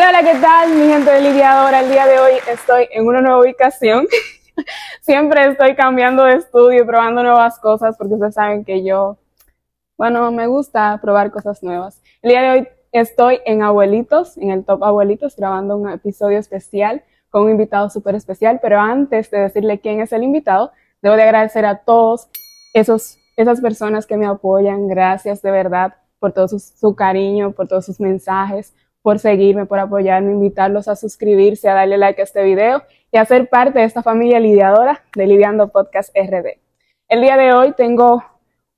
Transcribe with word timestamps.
Hola, 0.00 0.18
hola, 0.18 0.32
¿qué 0.32 0.38
tal? 0.38 0.70
Mi 0.76 0.86
gente 0.88 1.10
de 1.10 1.20
Lidiadora, 1.20 1.80
el 1.80 1.90
día 1.90 2.06
de 2.06 2.18
hoy 2.18 2.32
estoy 2.50 2.88
en 2.90 3.06
una 3.06 3.20
nueva 3.20 3.38
ubicación. 3.38 4.06
Siempre 5.02 5.46
estoy 5.46 5.74
cambiando 5.74 6.24
de 6.24 6.36
estudio, 6.36 6.86
probando 6.86 7.22
nuevas 7.22 7.58
cosas, 7.58 7.98
porque 7.98 8.14
ustedes 8.14 8.32
saben 8.32 8.64
que 8.64 8.82
yo, 8.82 9.18
bueno, 9.98 10.32
me 10.32 10.46
gusta 10.46 10.98
probar 11.02 11.30
cosas 11.30 11.62
nuevas. 11.62 12.00
El 12.22 12.30
día 12.30 12.40
de 12.40 12.50
hoy 12.50 12.68
estoy 12.92 13.40
en 13.44 13.62
Abuelitos, 13.62 14.38
en 14.38 14.52
el 14.52 14.64
Top 14.64 14.82
Abuelitos, 14.84 15.36
grabando 15.36 15.76
un 15.76 15.90
episodio 15.90 16.38
especial 16.38 17.04
con 17.28 17.42
un 17.42 17.50
invitado 17.50 17.90
súper 17.90 18.14
especial, 18.14 18.58
pero 18.62 18.80
antes 18.80 19.30
de 19.30 19.40
decirle 19.40 19.80
quién 19.80 20.00
es 20.00 20.14
el 20.14 20.22
invitado, 20.22 20.72
debo 21.02 21.16
de 21.16 21.24
agradecer 21.24 21.66
a 21.66 21.76
todos 21.76 22.30
esos, 22.72 23.18
esas 23.36 23.60
personas 23.60 24.06
que 24.06 24.16
me 24.16 24.24
apoyan. 24.24 24.88
Gracias 24.88 25.42
de 25.42 25.50
verdad 25.50 25.92
por 26.20 26.32
todo 26.32 26.48
su, 26.48 26.94
cariño, 26.94 27.52
por 27.52 27.68
todos 27.68 27.84
sus 27.84 28.00
mensajes, 28.00 28.74
por 29.02 29.18
seguirme, 29.18 29.66
por 29.66 29.78
apoyarme, 29.78 30.32
invitarlos 30.32 30.88
a 30.88 30.96
suscribirse, 30.96 31.68
a 31.68 31.74
darle 31.74 31.98
like 31.98 32.20
a 32.20 32.24
este 32.24 32.42
video 32.42 32.82
y 33.10 33.16
a 33.16 33.24
ser 33.24 33.48
parte 33.48 33.78
de 33.78 33.84
esta 33.84 34.02
familia 34.02 34.40
lidiadora 34.40 35.02
de 35.14 35.26
Lidiando 35.26 35.68
Podcast 35.68 36.14
RD. 36.14 36.58
El 37.08 37.22
día 37.22 37.36
de 37.36 37.52
hoy 37.52 37.72
tengo 37.72 38.22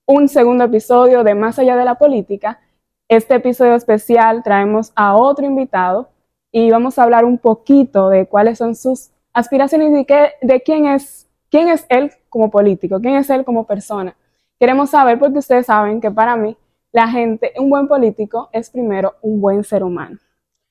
un 0.07 0.29
segundo 0.29 0.65
episodio 0.65 1.25
de 1.25 1.35
Más 1.35 1.59
allá 1.59 1.77
de 1.77 1.85
la 1.85 1.97
política. 1.97 2.61
Este 3.09 3.35
episodio 3.35 3.75
especial 3.75 4.43
traemos 4.43 4.93
a 4.95 5.17
otro 5.17 5.45
invitado 5.45 6.11
y 6.51 6.71
vamos 6.71 6.99
a 6.99 7.03
hablar 7.03 7.25
un 7.25 7.39
poquito 7.39 8.09
de 8.09 8.27
cuáles 8.27 8.59
son 8.59 8.75
sus 8.75 9.11
aspiraciones 9.33 9.91
y 9.91 10.05
de, 10.05 10.33
de 10.41 10.63
quién, 10.63 10.87
es, 10.87 11.29
quién 11.51 11.69
es 11.69 11.85
él 11.89 12.13
como 12.29 12.51
político, 12.51 13.01
quién 13.01 13.17
es 13.17 13.29
él 13.31 13.45
como 13.45 13.67
persona. 13.67 14.17
Queremos 14.61 14.91
saber 14.91 15.19
porque 15.19 15.39
ustedes 15.39 15.67
saben 15.67 16.01
que 16.01 16.11
para 16.11 16.37
mí 16.37 16.57
la 16.93 17.09
gente, 17.09 17.53
un 17.59 17.71
buen 17.71 17.89
político 17.89 18.51
es 18.53 18.71
primero 18.71 19.15
un 19.23 19.41
buen 19.41 19.65
ser 19.65 19.83
humano. 19.83 20.19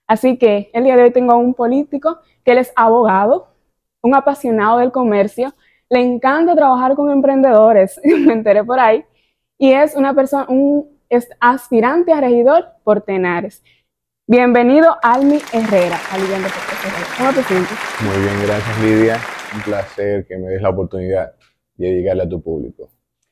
Así 0.08 0.38
que 0.38 0.69
el 0.73 0.83
día 0.83 0.95
de 0.95 1.03
hoy 1.03 1.11
tengo 1.11 1.31
a 1.31 1.38
un 1.38 1.53
político 1.53 2.19
que 2.45 2.52
él 2.52 2.59
es 2.59 2.72
abogado, 2.75 3.47
un 4.03 4.13
apasionado 4.13 4.80
del 4.80 4.91
comercio, 4.91 5.53
le 5.89 6.00
encanta 6.00 6.55
trabajar 6.55 6.95
con 6.95 7.11
emprendedores, 7.11 8.00
me 8.03 8.33
enteré 8.33 8.63
por 8.63 8.80
ahí, 8.80 9.03
y 9.58 9.73
es 9.73 9.95
una 9.95 10.13
persona, 10.13 10.45
un 10.47 11.00
aspirante 11.39 12.13
a 12.13 12.22
regidor 12.22 12.67
por 12.83 13.02
Tenares. 13.02 13.63
Bienvenido, 14.28 14.95
Almi 15.02 15.39
Herrera, 15.52 16.00
¿Cómo 17.17 17.33
te 17.33 17.44
sientes? 17.44 17.78
Muy 18.02 18.17
bien, 18.22 18.41
gracias 18.44 18.81
Lidia. 18.81 19.17
Un 19.53 19.61
placer 19.61 20.25
que 20.25 20.38
me 20.38 20.47
des 20.47 20.61
la 20.61 20.69
oportunidad 20.69 21.33
de 21.75 21.91
llegarle 21.91 22.23
a 22.23 22.30
tu 22.30 22.41
público. 22.41 22.89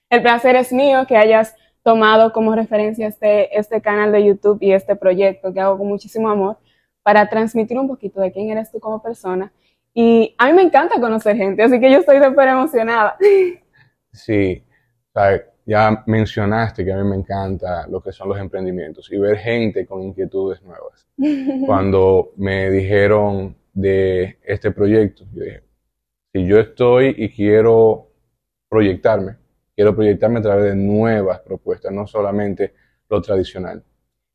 El 0.10 0.22
placer 0.22 0.56
es 0.56 0.74
mío 0.74 1.06
que 1.08 1.16
hayas 1.16 1.56
tomado 1.90 2.32
como 2.32 2.54
referencia 2.54 3.08
este, 3.08 3.58
este 3.58 3.82
canal 3.82 4.12
de 4.12 4.24
YouTube 4.24 4.60
y 4.62 4.74
este 4.74 4.96
proyecto 4.96 5.52
que 5.52 5.60
hago 5.60 5.80
con 5.80 5.88
muchísimo 5.88 6.30
amor 6.30 6.58
para 7.02 7.28
transmitir 7.28 7.80
un 7.80 7.88
poquito 7.88 8.22
de 8.22 8.32
quién 8.32 8.52
eres 8.52 8.72
tú 8.72 8.80
como 8.80 9.02
persona. 9.02 9.52
Y 9.92 10.36
a 10.38 10.46
mí 10.46 10.54
me 10.54 10.62
encanta 10.62 11.02
conocer 11.02 11.36
gente, 11.36 11.64
así 11.64 11.80
que 11.80 11.92
yo 11.92 11.98
estoy 11.98 12.22
súper 12.24 12.50
emocionada. 12.50 13.18
Sí, 14.12 14.64
ya 15.68 16.04
mencionaste 16.08 16.84
que 16.84 16.92
a 16.92 16.98
mí 16.98 17.08
me 17.08 17.16
encanta 17.16 17.86
lo 17.88 18.02
que 18.02 18.12
son 18.12 18.30
los 18.30 18.40
emprendimientos 18.40 19.12
y 19.12 19.20
ver 19.20 19.38
gente 19.38 19.86
con 19.86 20.02
inquietudes 20.02 20.64
nuevas. 20.64 21.08
Cuando 21.68 22.32
me 22.38 22.72
dijeron 22.72 23.56
de 23.72 24.40
este 24.44 24.72
proyecto, 24.72 25.26
yo 25.32 25.44
dije, 25.44 25.64
si 26.34 26.48
yo 26.48 26.58
estoy 26.58 27.14
y 27.18 27.30
quiero 27.30 28.08
proyectarme, 28.68 29.39
quiero 29.80 29.96
proyectarme 29.96 30.40
a 30.40 30.42
través 30.42 30.66
de 30.66 30.76
nuevas 30.76 31.40
propuestas, 31.40 31.90
no 31.94 32.06
solamente 32.06 32.74
lo 33.08 33.22
tradicional. 33.22 33.82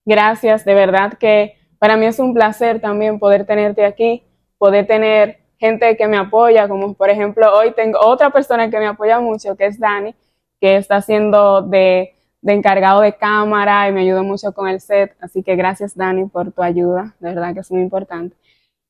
Gracias, 0.07 0.65
de 0.65 0.73
verdad 0.73 1.19
que 1.19 1.59
para 1.79 1.99
mí 1.99 2.07
es 2.07 2.19
un 2.19 2.33
placer 2.33 2.81
también 2.81 3.19
poder 3.19 3.45
tenerte 3.45 3.85
aquí, 3.85 4.23
poder 4.57 4.87
tener 4.87 5.41
gente 5.59 5.99
que 5.99 6.09
me 6.09 6.17
apoya, 6.17 6.67
como 6.67 6.95
por 6.95 7.11
ejemplo 7.11 7.55
hoy 7.55 7.73
tengo 7.73 7.99
otra 8.01 8.31
persona 8.31 8.71
que 8.71 8.79
me 8.79 8.87
apoya 8.87 9.21
mucho, 9.21 9.55
que 9.55 9.67
es 9.67 9.79
Dani, 9.79 10.15
que 10.63 10.77
está 10.77 10.97
haciendo 10.97 11.61
de, 11.61 12.15
encargado 12.43 13.03
de 13.03 13.13
cámara 13.13 13.87
y 13.87 13.93
me 13.93 14.01
ayudó 14.01 14.25
mucho 14.25 14.53
con 14.53 14.67
el 14.67 14.81
set, 14.81 15.15
así 15.21 15.43
que 15.43 15.57
gracias 15.57 15.95
Dani 15.95 16.25
por 16.25 16.53
tu 16.53 16.63
ayuda, 16.63 17.17
de 17.21 17.35
verdad 17.35 17.53
que 17.53 17.61
es 17.61 17.71
muy 17.71 17.83
importante 17.83 18.35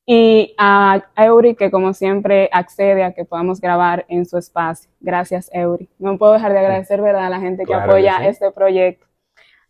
y 0.07 0.55
a 0.59 1.03
Eury, 1.17 1.55
que 1.55 1.71
como 1.71 1.95
siempre 1.95 2.51
accede 2.53 3.05
a 3.05 3.13
que 3.13 3.25
podamos 3.25 3.61
grabar 3.61 4.05
en 4.09 4.27
su 4.27 4.37
espacio. 4.37 4.91
Gracias, 5.01 5.51
Eury. 5.53 5.89
No 5.99 6.19
puedo 6.19 6.35
dejar 6.35 6.53
de 6.53 6.59
agradecer, 6.59 7.01
¿verdad?, 7.01 7.27
a 7.27 7.31
la 7.31 7.41
gente 7.41 7.65
que 7.65 7.75
apoya 7.75 8.27
este 8.27 8.51
proyecto. 8.51 9.07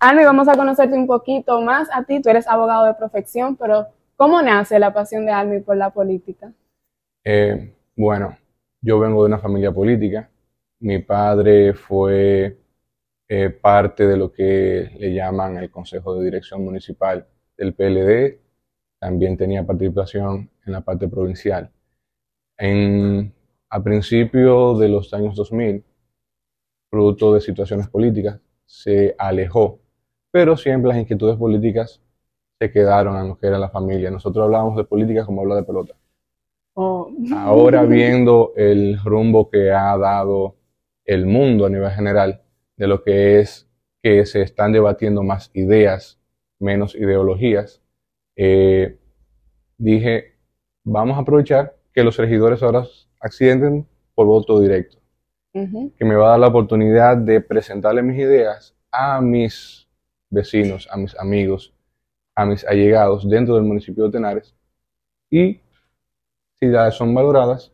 Almi, 0.01 0.25
vamos 0.25 0.49
a 0.49 0.57
conocerte 0.57 0.97
un 0.97 1.07
poquito 1.07 1.61
más 1.63 1.89
a 1.93 2.03
ti. 2.03 2.21
Tú 2.21 2.31
eres 2.31 2.49
abogado 2.49 2.87
de 2.87 2.95
profesión, 2.95 3.57
pero 3.57 3.87
¿cómo 4.17 4.43
nace 4.43 4.79
la 4.79 4.93
pasión 4.93 5.25
de 5.25 5.33
Almi 5.33 5.61
por 5.61 5.77
la 5.77 5.91
política? 5.91 6.53
Eh, 7.23 7.73
bueno, 7.97 8.37
yo 8.81 8.99
vengo 8.99 9.23
de 9.23 9.29
una 9.29 9.39
familia 9.39 9.73
política. 9.73 10.29
Mi 10.81 10.99
padre 10.99 11.75
fue 11.75 12.59
eh, 13.29 13.51
parte 13.51 14.07
de 14.07 14.17
lo 14.17 14.33
que 14.33 14.91
le 14.99 15.15
llaman 15.15 15.57
el 15.59 15.71
Consejo 15.71 16.17
de 16.17 16.25
Dirección 16.25 16.65
Municipal 16.65 17.27
del 17.57 17.73
PLD 17.73 18.44
también 19.05 19.37
tenía 19.37 19.67
participación 19.67 20.49
en 20.65 20.73
la 20.73 20.81
parte 20.81 21.07
provincial. 21.09 21.71
En, 22.57 23.35
a 23.69 23.83
principios 23.83 24.79
de 24.79 24.89
los 24.89 25.13
años 25.13 25.37
2000, 25.37 25.85
producto 26.89 27.35
de 27.35 27.43
situaciones 27.43 27.87
políticas, 27.89 28.41
se 28.65 29.15
alejó, 29.19 29.79
pero 30.31 30.57
siempre 30.57 30.89
las 30.89 30.97
inquietudes 30.97 31.37
políticas 31.37 32.01
se 32.59 32.73
quedaron 32.73 33.19
en 33.19 33.29
lo 33.29 33.39
que 33.39 33.47
era 33.47 33.59
la 33.59 33.69
familia. 33.69 34.11
Nosotros 34.11 34.43
hablábamos 34.43 34.79
de 34.79 34.85
política 34.85 35.27
como 35.27 35.43
habla 35.43 35.57
de 35.57 35.65
pelota. 35.65 35.95
Oh. 36.73 37.13
Ahora 37.37 37.83
viendo 37.99 38.55
el 38.57 38.99
rumbo 39.05 39.51
que 39.51 39.71
ha 39.71 39.99
dado 39.99 40.57
el 41.05 41.27
mundo 41.27 41.67
a 41.67 41.69
nivel 41.69 41.91
general, 41.91 42.41
de 42.79 42.87
lo 42.87 43.05
que 43.05 43.41
es 43.41 43.69
que 44.03 44.25
se 44.25 44.41
están 44.41 44.73
debatiendo 44.73 45.23
más 45.23 45.51
ideas, 45.53 46.19
menos 46.59 46.95
ideologías, 46.95 47.84
eh, 48.37 48.99
dije, 49.79 50.35
vamos 50.83 51.17
a 51.17 51.21
aprovechar 51.21 51.77
que 51.93 52.03
los 52.03 52.17
regidores 52.17 52.63
ahora 52.63 52.85
accidenten 53.21 53.87
por 54.15 54.27
voto 54.27 54.61
directo, 54.61 54.99
que 55.53 56.05
me 56.05 56.17
va 56.17 56.27
a 56.27 56.31
dar 56.31 56.41
la 56.41 56.49
oportunidad 56.49 57.17
de 57.17 57.41
presentarle 57.41 58.03
mis 58.03 58.19
ideas 58.19 58.77
a 58.91 59.21
mis 59.21 59.89
vecinos, 60.31 60.89
a 60.91 60.97
mis 60.97 61.19
amigos, 61.19 61.73
a 62.35 62.45
mis 62.45 62.67
allegados 62.67 63.29
dentro 63.29 63.55
del 63.55 63.65
municipio 63.65 64.05
de 64.05 64.11
Tenares 64.11 64.55
y 65.31 65.61
si 66.59 66.67
las 66.67 66.97
son 66.97 67.15
valoradas, 67.15 67.73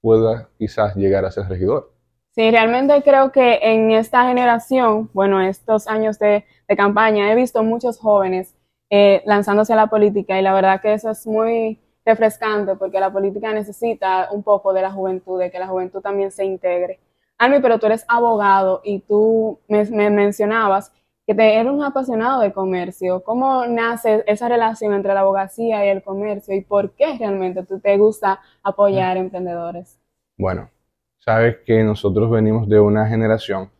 pueda 0.00 0.48
quizás 0.58 0.94
llegar 0.96 1.24
a 1.24 1.30
ser 1.30 1.48
regidor. 1.48 1.92
Sí, 2.30 2.50
realmente 2.50 3.02
creo 3.02 3.32
que 3.32 3.58
en 3.62 3.92
esta 3.92 4.26
generación, 4.28 5.10
bueno, 5.12 5.40
estos 5.40 5.88
años 5.88 6.18
de, 6.18 6.44
de 6.68 6.76
campaña, 6.76 7.32
he 7.32 7.34
visto 7.34 7.62
muchos 7.64 7.98
jóvenes 7.98 8.55
eh, 8.90 9.22
lanzándose 9.26 9.72
a 9.72 9.76
la 9.76 9.88
política 9.88 10.38
y 10.38 10.42
la 10.42 10.54
verdad 10.54 10.80
que 10.80 10.92
eso 10.92 11.10
es 11.10 11.26
muy 11.26 11.80
refrescante 12.04 12.76
porque 12.76 13.00
la 13.00 13.12
política 13.12 13.52
necesita 13.52 14.28
un 14.30 14.44
poco 14.44 14.72
de 14.72 14.82
la 14.82 14.92
juventud, 14.92 15.40
de 15.40 15.50
que 15.50 15.58
la 15.58 15.66
juventud 15.66 16.00
también 16.00 16.30
se 16.30 16.44
integre. 16.44 17.00
Almi, 17.36 17.60
pero 17.60 17.78
tú 17.78 17.86
eres 17.86 18.04
abogado 18.08 18.80
y 18.84 19.00
tú 19.00 19.58
me, 19.68 19.84
mencionabas 20.10 20.92
que 21.26 21.34
te 21.34 21.56
eres 21.56 21.72
un 21.72 21.82
apasionado 21.82 22.40
de 22.40 22.52
comercio. 22.52 23.24
¿Cómo 23.24 23.66
nace 23.66 24.22
esa 24.26 24.48
relación 24.48 24.94
entre 24.94 25.12
la 25.12 25.20
abogacía 25.20 25.84
y 25.84 25.88
el 25.88 26.02
comercio 26.02 26.54
y 26.54 26.60
por 26.60 26.92
qué 26.92 27.18
realmente 27.18 27.64
tú 27.64 27.80
te 27.80 27.98
gusta 27.98 28.40
apoyar 28.62 29.16
emprendedores? 29.16 29.98
Bueno, 30.38 30.70
sabes 31.18 31.56
que 31.66 31.82
nosotros 31.82 32.30
venimos 32.30 32.68
de 32.68 32.78
una 32.78 33.08
generación 33.08 33.70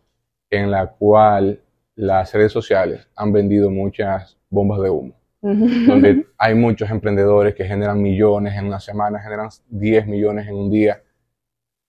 en 0.51 0.71
la 0.73 0.89
cual 0.89 1.61
las 1.97 2.33
redes 2.33 2.53
sociales 2.53 3.09
han 3.17 3.33
vendido 3.33 3.71
muchas 3.71 4.39
bombas 4.49 4.81
de 4.81 4.91
humo, 4.91 5.15
donde 5.41 6.27
hay 6.39 6.55
muchos 6.55 6.91
emprendedores 6.91 7.55
que 7.55 7.65
generan 7.65 8.01
millones 8.01 8.55
en 8.55 8.67
una 8.67 8.81
semana, 8.81 9.21
generan 9.21 9.49
10 9.69 10.07
millones 10.07 10.47
en 10.47 10.55
un 10.55 10.71
día. 10.71 11.03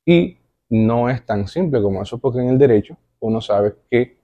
Y 0.06 0.38
no 0.70 1.10
es 1.10 1.26
tan 1.26 1.48
simple 1.48 1.82
como 1.82 2.02
eso, 2.02 2.18
porque 2.18 2.40
en 2.40 2.50
el 2.50 2.58
derecho 2.58 2.98
uno 3.20 3.42
sabe 3.42 3.76
que 3.92 4.18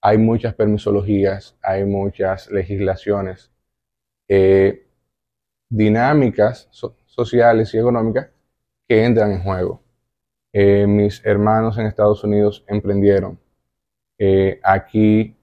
hay 0.00 0.18
muchas 0.18 0.54
permisologías, 0.54 1.56
hay 1.62 1.84
muchas 1.84 2.50
legislaciones, 2.50 3.50
eh, 4.28 4.86
dinámicas 5.68 6.68
sociales 7.06 7.72
y 7.74 7.78
económicas 7.78 8.30
que 8.88 9.04
entran 9.04 9.32
en 9.32 9.42
juego. 9.42 9.82
Eh, 10.52 10.86
mis 10.86 11.24
hermanos 11.24 11.78
en 11.78 11.86
Estados 11.86 12.22
Unidos 12.24 12.64
emprendieron. 12.68 13.41
Aquí 14.62 15.36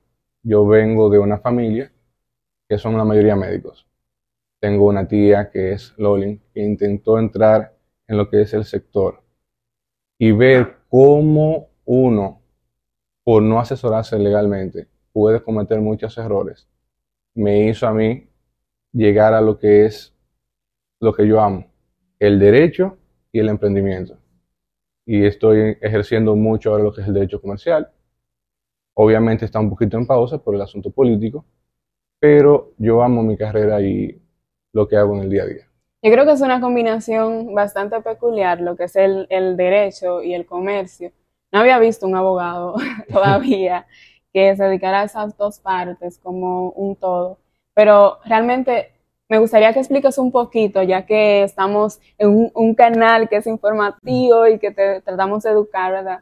yo 0.44 0.66
vengo 0.66 1.10
de 1.10 1.20
una 1.20 1.40
familia 1.40 1.92
que 2.68 2.78
son 2.78 2.98
la 2.98 3.04
mayoría 3.04 3.36
médicos. 3.36 3.88
Tengo 4.60 4.88
una 4.88 5.08
tía 5.08 5.50
que 5.50 5.74
es 5.74 5.94
Lolin, 5.98 6.42
que 6.54 6.62
intentó 6.62 7.18
entrar 7.18 7.76
en 8.08 8.18
lo 8.18 8.30
que 8.30 8.42
es 8.42 8.54
el 8.54 8.66
sector 8.66 9.22
y 10.18 10.32
ver 10.32 10.78
cómo 10.90 11.70
uno, 11.86 12.42
por 13.24 13.42
no 13.42 13.60
asesorarse 13.60 14.20
legalmente, 14.20 14.88
puede 15.12 15.42
cometer 15.42 15.80
muchos 15.82 16.18
errores, 16.18 16.68
me 17.34 17.68
hizo 17.68 17.88
a 17.88 17.94
mí 17.94 18.30
llegar 18.92 19.34
a 19.34 19.42
lo 19.42 19.58
que 19.58 19.86
es 19.86 20.14
lo 21.00 21.14
que 21.14 21.28
yo 21.28 21.42
amo, 21.42 21.72
el 22.20 22.40
derecho 22.40 22.98
y 23.32 23.40
el 23.40 23.50
emprendimiento. 23.50 24.18
Y 25.06 25.26
estoy 25.26 25.78
ejerciendo 25.82 26.36
mucho 26.36 26.72
ahora 26.72 26.84
lo 26.84 26.94
que 26.94 27.02
es 27.02 27.08
el 27.08 27.14
derecho 27.14 27.42
comercial. 27.42 27.92
Obviamente 29.02 29.46
está 29.46 29.62
un 29.62 29.70
poquito 29.70 29.96
en 29.96 30.06
pausa 30.06 30.40
por 30.40 30.56
el 30.56 30.62
asunto 30.62 30.92
político, 30.92 31.46
pero 32.20 32.74
yo 32.78 33.02
amo 33.02 33.24
mi 33.24 33.38
carrera 33.38 33.80
y 33.80 34.22
lo 34.74 34.90
que 34.90 34.98
hago 34.98 35.16
en 35.16 35.24
el 35.24 35.30
día 35.30 35.44
a 35.44 35.46
día. 35.46 35.64
Yo 36.04 36.12
creo 36.12 36.26
que 36.26 36.34
es 36.34 36.42
una 36.42 36.60
combinación 36.60 37.56
bastante 37.56 38.02
peculiar 38.02 38.60
lo 38.60 38.76
que 38.76 38.84
es 38.84 38.98
el, 38.98 39.26
el 39.30 39.56
derecho 39.56 40.22
y 40.22 40.34
el 40.34 40.46
comercio. 40.46 41.14
No 41.50 41.60
había 41.60 41.80
visto 41.80 42.08
un 42.08 42.18
abogado 42.18 42.76
todavía 43.10 43.88
que 44.34 44.58
se 44.58 44.66
dedicara 44.66 45.00
a 45.00 45.06
esas 45.06 45.38
dos 45.38 45.60
partes 45.60 46.20
como 46.20 46.72
un 46.72 46.98
todo, 46.98 47.40
pero 47.74 48.18
realmente 48.26 48.92
me 49.30 49.38
gustaría 49.38 49.72
que 49.72 49.80
expliques 49.80 50.18
un 50.18 50.30
poquito, 50.30 50.84
ya 50.84 51.06
que 51.06 51.44
estamos 51.44 52.02
en 52.18 52.52
un, 52.54 52.76
canal 52.76 53.30
que 53.30 53.38
es 53.38 53.48
informativo 53.48 54.46
y 54.46 54.60
que 54.60 54.72
te 54.72 55.00
tratamos 55.00 55.44
de 55.44 55.52
educar, 55.52 55.94
¿verdad? 55.94 56.20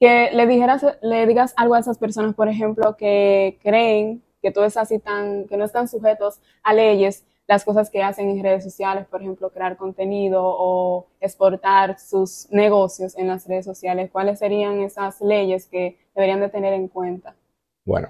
Que 0.00 0.30
le, 0.32 0.46
dijeras, 0.46 0.84
le 1.02 1.26
digas 1.26 1.54
algo 1.56 1.74
a 1.74 1.80
esas 1.80 1.98
personas, 1.98 2.34
por 2.34 2.48
ejemplo, 2.48 2.96
que 2.96 3.58
creen 3.62 4.22
que 4.40 4.52
todo 4.52 4.64
es 4.64 4.76
así 4.76 4.98
tan, 4.98 5.46
que 5.46 5.56
no 5.56 5.64
están 5.64 5.88
sujetos 5.88 6.40
a 6.62 6.72
leyes, 6.72 7.24
las 7.48 7.64
cosas 7.64 7.88
que 7.88 8.02
hacen 8.02 8.28
en 8.28 8.42
redes 8.42 8.62
sociales, 8.62 9.06
por 9.06 9.22
ejemplo, 9.22 9.50
crear 9.50 9.76
contenido 9.78 10.42
o 10.44 11.06
exportar 11.18 11.98
sus 11.98 12.46
negocios 12.50 13.16
en 13.16 13.26
las 13.28 13.48
redes 13.48 13.64
sociales. 13.64 14.10
¿Cuáles 14.12 14.38
serían 14.38 14.80
esas 14.80 15.20
leyes 15.22 15.66
que 15.66 15.96
deberían 16.14 16.40
de 16.40 16.50
tener 16.50 16.74
en 16.74 16.88
cuenta? 16.88 17.34
Bueno, 17.86 18.08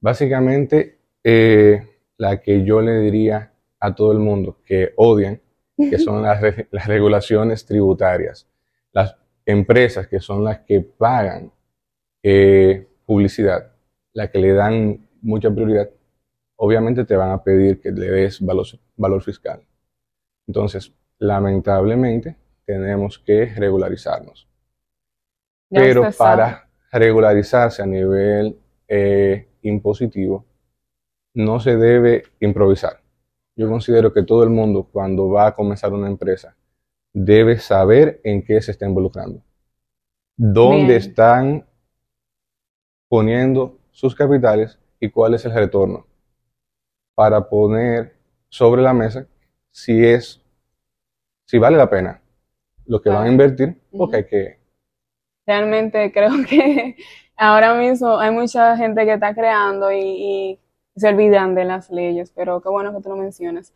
básicamente 0.00 0.98
eh, 1.24 1.84
la 2.16 2.40
que 2.40 2.64
yo 2.64 2.80
le 2.80 3.00
diría 3.00 3.52
a 3.80 3.92
todo 3.92 4.12
el 4.12 4.20
mundo 4.20 4.58
que 4.64 4.92
odian, 4.96 5.40
que 5.76 5.98
son 5.98 6.22
las, 6.22 6.40
las 6.70 6.86
regulaciones 6.86 7.66
tributarias. 7.66 8.48
Las 8.92 9.16
empresas 9.46 10.08
que 10.08 10.20
son 10.20 10.44
las 10.44 10.60
que 10.60 10.80
pagan 10.80 11.52
eh, 12.22 12.88
publicidad, 13.06 13.72
las 14.12 14.30
que 14.30 14.38
le 14.38 14.52
dan 14.52 15.08
mucha 15.22 15.50
prioridad, 15.50 15.88
obviamente 16.56 17.04
te 17.04 17.16
van 17.16 17.30
a 17.30 17.42
pedir 17.42 17.80
que 17.80 17.92
le 17.92 18.10
des 18.10 18.44
valor, 18.44 18.66
valor 18.96 19.22
fiscal. 19.22 19.62
Entonces, 20.46 20.92
lamentablemente, 21.18 22.36
tenemos 22.64 23.18
que 23.18 23.46
regularizarnos. 23.46 24.48
Pero 25.70 26.10
para 26.16 26.68
regularizarse 26.92 27.82
a 27.82 27.86
nivel 27.86 28.58
eh, 28.88 29.48
impositivo, 29.62 30.44
no 31.34 31.60
se 31.60 31.76
debe 31.76 32.24
improvisar. 32.40 33.00
Yo 33.56 33.68
considero 33.68 34.12
que 34.12 34.22
todo 34.22 34.42
el 34.42 34.50
mundo 34.50 34.88
cuando 34.90 35.28
va 35.28 35.48
a 35.48 35.54
comenzar 35.54 35.92
una 35.92 36.08
empresa 36.08 36.56
debe 37.18 37.58
saber 37.58 38.20
en 38.24 38.44
qué 38.44 38.60
se 38.60 38.72
está 38.72 38.84
involucrando, 38.84 39.42
dónde 40.36 40.96
están 40.96 41.66
poniendo 43.08 43.78
sus 43.90 44.14
capitales 44.14 44.78
y 45.00 45.08
cuál 45.08 45.32
es 45.32 45.46
el 45.46 45.54
retorno 45.54 46.06
para 47.14 47.48
poner 47.48 48.18
sobre 48.50 48.82
la 48.82 48.92
mesa 48.92 49.26
si 49.70 50.04
es, 50.04 50.42
si 51.46 51.56
vale 51.56 51.78
la 51.78 51.88
pena 51.88 52.20
lo 52.84 53.00
que 53.00 53.08
van 53.08 53.24
a 53.24 53.30
invertir, 53.30 53.80
porque 53.96 54.16
hay 54.16 54.26
que... 54.26 54.60
Realmente 55.46 56.12
creo 56.12 56.32
que 56.48 56.96
ahora 57.34 57.72
mismo 57.76 58.18
hay 58.18 58.30
mucha 58.30 58.76
gente 58.76 59.06
que 59.06 59.14
está 59.14 59.34
creando 59.34 59.90
y 59.90 60.60
se 60.94 61.08
olvidan 61.08 61.54
de 61.54 61.64
las 61.64 61.90
leyes, 61.90 62.30
pero 62.36 62.60
qué 62.60 62.68
bueno 62.68 62.94
que 62.94 63.02
tú 63.02 63.08
lo 63.08 63.16
mencionas. 63.16 63.72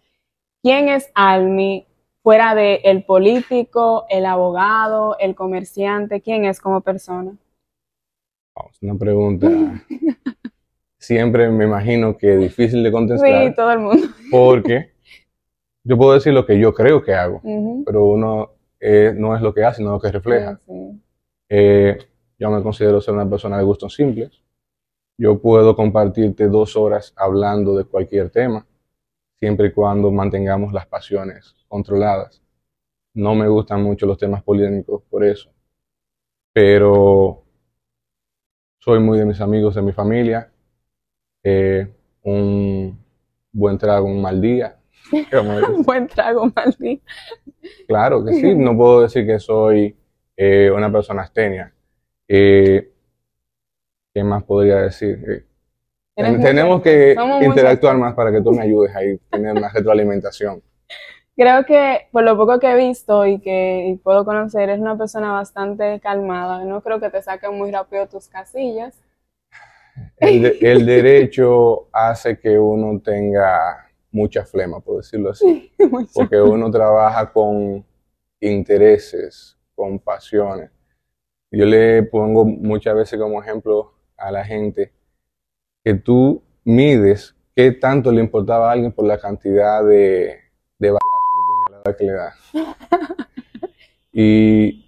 ¿Quién 0.62 0.90
es 0.90 1.10
Almi 1.14 1.86
fuera 2.22 2.54
de 2.54 2.76
el 2.84 3.04
político, 3.04 4.06
el 4.08 4.26
abogado, 4.26 5.16
el 5.18 5.34
comerciante? 5.34 6.20
¿Quién 6.20 6.44
es 6.44 6.60
como 6.60 6.80
persona? 6.80 7.36
Es 8.70 8.82
una 8.82 8.94
pregunta 8.94 9.48
siempre 11.00 11.48
me 11.50 11.64
imagino 11.64 12.16
que 12.16 12.34
es 12.34 12.40
difícil 12.40 12.82
de 12.82 12.92
contestar. 12.92 13.48
Sí, 13.48 13.54
todo 13.54 13.72
el 13.72 13.78
mundo. 13.80 14.06
Porque 14.30 14.92
yo 15.82 15.96
puedo 15.96 16.12
decir 16.12 16.32
lo 16.32 16.46
que 16.46 16.58
yo 16.58 16.74
creo 16.74 17.02
que 17.02 17.14
hago, 17.14 17.40
pero 17.84 18.06
uno 18.06 18.50
eh, 18.78 19.12
no 19.16 19.34
es 19.34 19.42
lo 19.42 19.52
que 19.52 19.64
hace, 19.64 19.78
sino 19.78 19.92
lo 19.92 20.00
que 20.00 20.12
refleja. 20.12 20.60
Eh, 21.48 21.98
yo 22.38 22.50
me 22.50 22.62
considero 22.62 23.00
ser 23.00 23.14
una 23.14 23.28
persona 23.28 23.58
de 23.58 23.64
gustos 23.64 23.94
simples. 23.94 24.30
Yo 25.18 25.40
puedo 25.40 25.74
compartirte 25.74 26.48
dos 26.48 26.76
horas 26.76 27.12
hablando 27.16 27.76
de 27.76 27.84
cualquier 27.84 28.30
tema, 28.30 28.66
siempre 29.38 29.68
y 29.68 29.72
cuando 29.72 30.10
mantengamos 30.10 30.72
las 30.72 30.86
pasiones 30.86 31.56
controladas. 31.70 32.42
No 33.14 33.34
me 33.34 33.48
gustan 33.48 33.82
mucho 33.82 34.06
los 34.06 34.18
temas 34.18 34.42
polémicos 34.42 35.02
por 35.08 35.24
eso, 35.24 35.50
pero 36.52 37.44
soy 38.78 39.00
muy 39.00 39.18
de 39.18 39.24
mis 39.24 39.40
amigos, 39.40 39.74
de 39.74 39.82
mi 39.82 39.92
familia. 39.92 40.50
Eh, 41.42 41.88
un 42.22 42.98
buen 43.52 43.78
trago, 43.78 44.06
un 44.06 44.20
mal 44.20 44.40
día. 44.40 44.76
un 45.72 45.82
buen 45.82 46.06
trago, 46.06 46.42
un 46.42 46.52
mal 46.54 46.74
día. 46.78 47.00
Claro 47.86 48.24
que 48.24 48.34
sí, 48.34 48.54
no 48.54 48.76
puedo 48.76 49.02
decir 49.02 49.26
que 49.26 49.38
soy 49.38 49.96
eh, 50.36 50.70
una 50.74 50.90
persona 50.90 51.22
astenia. 51.22 51.72
Eh, 52.26 52.92
¿Qué 54.12 54.24
más 54.24 54.42
podría 54.44 54.76
decir? 54.82 55.46
Tenemos 56.14 56.82
que 56.82 57.16
interactuar 57.42 57.96
más 57.96 58.14
para 58.14 58.32
que 58.32 58.42
tú 58.42 58.52
me 58.52 58.62
ayudes 58.62 58.94
a 58.94 59.00
tener 59.30 59.60
más 59.60 59.72
retroalimentación. 59.72 60.62
Creo 61.36 61.64
que 61.64 62.08
por 62.12 62.22
lo 62.22 62.36
poco 62.36 62.58
que 62.58 62.70
he 62.70 62.76
visto 62.76 63.24
y 63.26 63.40
que 63.40 63.98
puedo 64.02 64.24
conocer, 64.24 64.68
es 64.68 64.80
una 64.80 64.98
persona 64.98 65.32
bastante 65.32 66.00
calmada. 66.00 66.64
No 66.64 66.82
creo 66.82 67.00
que 67.00 67.10
te 67.10 67.22
saquen 67.22 67.56
muy 67.56 67.70
rápido 67.70 68.06
tus 68.06 68.28
casillas. 68.28 69.00
El, 70.18 70.86
derecho 70.86 71.88
hace 71.92 72.38
que 72.38 72.58
uno 72.58 73.00
tenga 73.00 73.88
mucha 74.10 74.44
flema, 74.44 74.80
por 74.80 74.98
decirlo 74.98 75.30
así. 75.30 75.72
porque 76.14 76.40
uno 76.40 76.70
trabaja 76.70 77.32
con 77.32 77.84
intereses, 78.40 79.56
con 79.74 79.98
pasiones. 79.98 80.70
Yo 81.50 81.64
le 81.64 82.02
pongo 82.04 82.44
muchas 82.44 82.94
veces 82.94 83.18
como 83.18 83.42
ejemplo 83.42 83.92
a 84.16 84.30
la 84.30 84.44
gente 84.44 84.92
que 85.82 85.94
tú 85.94 86.42
mides 86.64 87.34
qué 87.56 87.72
tanto 87.72 88.12
le 88.12 88.20
importaba 88.20 88.68
a 88.68 88.72
alguien 88.72 88.92
por 88.92 89.06
la 89.06 89.18
cantidad 89.18 89.84
de, 89.84 90.38
que 91.82 92.04
le 92.04 92.12
da. 92.12 92.34
y 94.12 94.86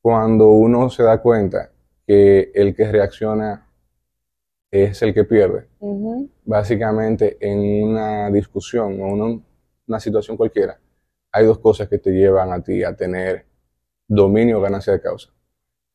cuando 0.00 0.50
uno 0.50 0.90
se 0.90 1.02
da 1.02 1.20
cuenta 1.20 1.70
que 2.06 2.50
el 2.54 2.74
que 2.74 2.90
reacciona 2.90 3.66
es 4.70 5.02
el 5.02 5.12
que 5.12 5.24
pierde, 5.24 5.68
básicamente 6.44 7.36
en 7.40 7.90
una 7.90 8.30
discusión 8.30 9.00
o 9.00 9.06
una, 9.06 9.40
una 9.86 10.00
situación 10.00 10.36
cualquiera, 10.36 10.78
hay 11.30 11.46
dos 11.46 11.58
cosas 11.58 11.88
que 11.88 11.98
te 11.98 12.10
llevan 12.10 12.52
a 12.52 12.62
ti 12.62 12.82
a 12.82 12.94
tener 12.94 13.46
dominio 14.08 14.58
o 14.58 14.60
ganancia 14.60 14.92
de 14.92 15.00
causa. 15.00 15.30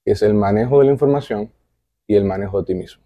Es 0.06 0.22
el 0.22 0.34
manejo 0.34 0.80
de 0.80 0.86
la 0.86 0.92
información 0.92 1.52
y 2.08 2.16
el 2.16 2.24
manejo 2.24 2.60
de 2.60 2.66
ti 2.66 2.76
mismo. 2.76 3.04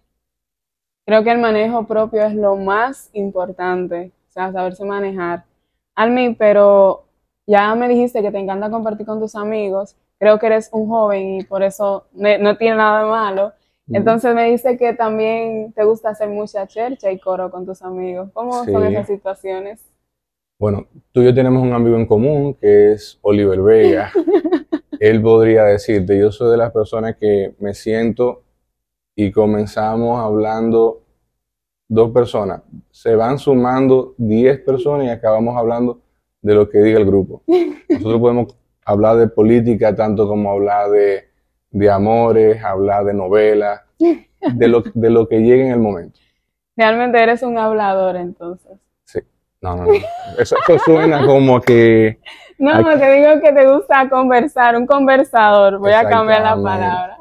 Creo 1.04 1.24
que 1.24 1.32
el 1.32 1.40
manejo 1.40 1.86
propio 1.86 2.22
es 2.22 2.34
lo 2.34 2.56
más 2.56 3.10
importante, 3.12 4.12
o 4.28 4.32
sea, 4.32 4.52
saberse 4.52 4.84
manejar. 4.84 5.44
Almi, 5.94 6.34
pero 6.34 7.04
ya 7.46 7.74
me 7.74 7.88
dijiste 7.88 8.22
que 8.22 8.30
te 8.30 8.38
encanta 8.38 8.70
compartir 8.70 9.06
con 9.06 9.20
tus 9.20 9.34
amigos, 9.34 9.96
creo 10.18 10.38
que 10.38 10.46
eres 10.46 10.70
un 10.72 10.88
joven 10.88 11.40
y 11.40 11.44
por 11.44 11.62
eso 11.62 12.06
no 12.12 12.56
tiene 12.56 12.76
nada 12.76 13.04
de 13.04 13.10
malo. 13.10 13.52
Entonces 13.88 14.34
me 14.34 14.50
dice 14.50 14.76
que 14.78 14.94
también 14.94 15.72
te 15.72 15.84
gusta 15.84 16.10
hacer 16.10 16.28
mucha 16.28 16.66
chercha 16.66 17.10
y 17.10 17.18
coro 17.18 17.50
con 17.50 17.66
tus 17.66 17.82
amigos. 17.82 18.30
¿Cómo 18.32 18.64
son 18.64 18.84
esas 18.84 19.06
situaciones? 19.06 19.84
Bueno, 20.58 20.86
tú 21.10 21.22
y 21.22 21.24
yo 21.24 21.34
tenemos 21.34 21.62
un 21.62 21.72
amigo 21.72 21.96
en 21.96 22.06
común 22.06 22.54
que 22.54 22.92
es 22.92 23.18
Oliver 23.22 23.60
Vega. 23.60 24.12
Él 25.00 25.20
podría 25.20 25.64
decirte, 25.64 26.16
yo 26.16 26.30
soy 26.30 26.52
de 26.52 26.56
las 26.56 26.70
personas 26.70 27.16
que 27.16 27.56
me 27.58 27.74
siento 27.74 28.44
y 29.16 29.32
comenzamos 29.32 30.20
hablando 30.20 31.02
dos 31.92 32.10
personas. 32.10 32.62
Se 32.90 33.14
van 33.14 33.38
sumando 33.38 34.14
diez 34.16 34.58
personas 34.60 35.06
y 35.06 35.10
acabamos 35.10 35.56
hablando 35.56 36.00
de 36.40 36.54
lo 36.54 36.68
que 36.68 36.78
diga 36.78 36.98
el 36.98 37.04
grupo. 37.04 37.42
Nosotros 37.88 38.20
podemos 38.20 38.56
hablar 38.84 39.16
de 39.16 39.28
política 39.28 39.94
tanto 39.94 40.26
como 40.26 40.50
hablar 40.50 40.90
de, 40.90 41.24
de 41.70 41.90
amores, 41.90 42.64
hablar 42.64 43.04
de 43.04 43.12
novelas, 43.12 43.82
de 43.98 44.68
lo, 44.68 44.82
de 44.94 45.10
lo 45.10 45.28
que 45.28 45.40
llegue 45.40 45.66
en 45.66 45.72
el 45.72 45.80
momento. 45.80 46.18
Realmente 46.76 47.22
eres 47.22 47.42
un 47.42 47.58
hablador 47.58 48.16
entonces. 48.16 48.72
Sí. 49.04 49.20
No, 49.60 49.76
no, 49.76 49.84
no. 49.84 49.92
Eso, 50.38 50.56
suena 50.84 51.26
como 51.26 51.60
que... 51.60 52.18
No, 52.58 52.80
no, 52.80 52.98
te 52.98 53.12
digo 53.12 53.40
que 53.42 53.52
te 53.52 53.70
gusta 53.70 54.08
conversar, 54.08 54.76
un 54.76 54.86
conversador. 54.86 55.78
Voy 55.78 55.92
a 55.92 56.08
cambiar 56.08 56.40
la 56.40 56.54
palabra. 56.54 57.18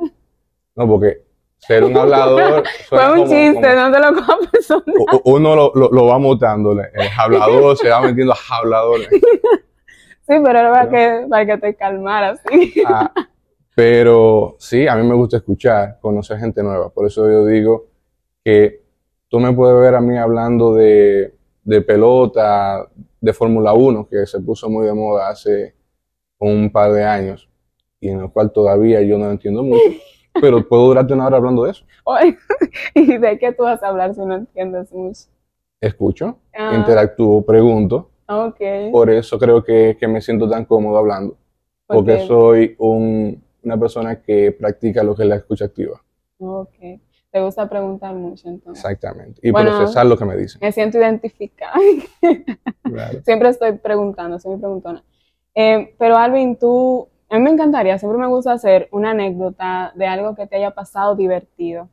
No, 0.76 0.88
porque 0.88 1.24
ser 1.62 1.84
un 1.84 1.96
hablador. 1.98 2.64
Fue 2.90 3.12
un 3.22 3.28
chiste, 3.28 3.54
como- 3.54 3.62
no 3.76 3.92
te 3.92 4.00
lo 4.00 4.50
personal. 4.52 4.84
u- 5.14 5.22
uno 5.36 5.56
lo, 5.56 5.72
lo- 5.76 5.92
lo 5.92 6.06
va 6.06 6.18
mutando, 6.20 6.72
el 6.74 6.80
hablador 7.18 7.78
se 7.78 7.90
va 7.90 8.02
metiendo 8.02 8.34
a 8.34 8.38
hablador. 8.58 9.00
Sí, 10.28 10.38
pero 10.46 10.60
era 10.60 10.72
para 10.72 10.90
que, 10.90 11.28
para 11.30 11.46
que 11.46 11.58
te 11.58 11.76
calmaras. 11.76 12.40
¿sí? 12.50 12.74
Ah, 12.88 13.12
pero 13.76 14.56
sí, 14.60 14.88
a 14.88 14.96
mí 14.96 15.06
me 15.06 15.16
gusta 15.16 15.38
escuchar, 15.38 15.98
conocer 16.00 16.38
gente 16.38 16.64
nueva. 16.64 16.90
Por 16.90 17.06
eso 17.08 17.30
yo 17.30 17.46
digo 17.46 17.88
que 18.44 18.82
tú 19.28 19.40
me 19.40 19.52
puedes 19.52 19.78
ver 19.82 19.96
a 19.96 20.00
mí 20.00 20.18
hablando 20.18 20.74
de, 20.76 21.36
de 21.64 21.82
pelota, 21.82 22.88
de 23.20 23.34
Fórmula 23.34 23.74
1, 23.74 24.08
que 24.08 24.26
se 24.26 24.40
puso 24.40 24.70
muy 24.70 24.86
de 24.86 24.94
moda 24.94 25.28
hace 25.28 25.76
un 26.40 26.72
par 26.72 26.94
de 26.94 27.04
años, 27.04 27.50
y 28.00 28.08
en 28.10 28.22
el 28.22 28.32
cual 28.32 28.52
todavía 28.54 29.02
yo 29.02 29.18
no 29.18 29.30
entiendo 29.32 29.64
mucho, 29.64 29.82
pero 30.40 30.68
puedo 30.68 30.86
durarte 30.88 31.14
una 31.14 31.28
hora 31.28 31.38
hablando 31.38 31.64
de 31.64 31.72
eso. 31.72 31.86
¿Y 32.96 33.18
de 33.18 33.38
qué 33.40 33.52
tú 33.54 33.64
vas 33.64 33.82
a 33.84 33.88
hablar 33.88 34.14
si 34.14 34.22
no 34.22 34.36
entiendes 34.36 34.92
mucho? 34.92 35.22
Escucho, 35.80 36.38
Ah, 36.58 36.76
interactúo, 36.76 37.44
pregunto. 37.46 38.10
Por 38.92 39.10
eso 39.10 39.38
creo 39.38 39.64
que, 39.64 39.98
que 40.00 40.08
me 40.08 40.22
siento 40.22 40.50
tan 40.50 40.64
cómodo 40.66 40.98
hablando, 40.98 41.36
porque 41.86 42.20
soy 42.26 42.76
un- 42.80 43.44
una 43.64 43.78
persona 43.78 44.22
que 44.22 44.52
practica 44.54 45.04
lo 45.04 45.16
que 45.16 45.24
es 45.24 45.30
la 45.30 45.36
escucha 45.36 45.66
activa. 45.66 46.02
Ok. 46.40 46.74
Te 47.32 47.42
gusta 47.42 47.68
preguntar 47.70 48.14
mucho, 48.14 48.48
entonces. 48.50 48.84
Exactamente. 48.84 49.40
Y 49.44 49.52
Bueno. 49.52 49.72
procesar 49.72 50.06
lo 50.06 50.18
que 50.18 50.26
me 50.26 50.36
dicen. 50.38 50.60
Me 50.62 50.72
siento 50.72 50.98
identificada. 50.98 51.76
Claro. 52.84 53.20
Siempre 53.26 53.50
estoy 53.50 53.74
preguntando, 53.78 54.40
soy 54.40 54.52
muy 54.52 54.60
preguntona. 54.60 55.04
Eh, 55.56 55.96
pero 55.98 56.18
Alvin, 56.18 56.56
tú, 56.58 57.08
a 57.32 57.38
mí 57.38 57.44
me 57.44 57.50
encantaría, 57.52 57.98
siempre 57.98 58.20
me 58.20 58.28
gusta 58.28 58.52
hacer 58.54 58.88
una 58.92 59.12
anécdota 59.12 59.92
de 59.96 60.06
algo 60.06 60.36
que 60.36 60.48
te 60.48 60.58
haya 60.58 60.72
pasado 60.72 61.16
divertido. 61.16 61.90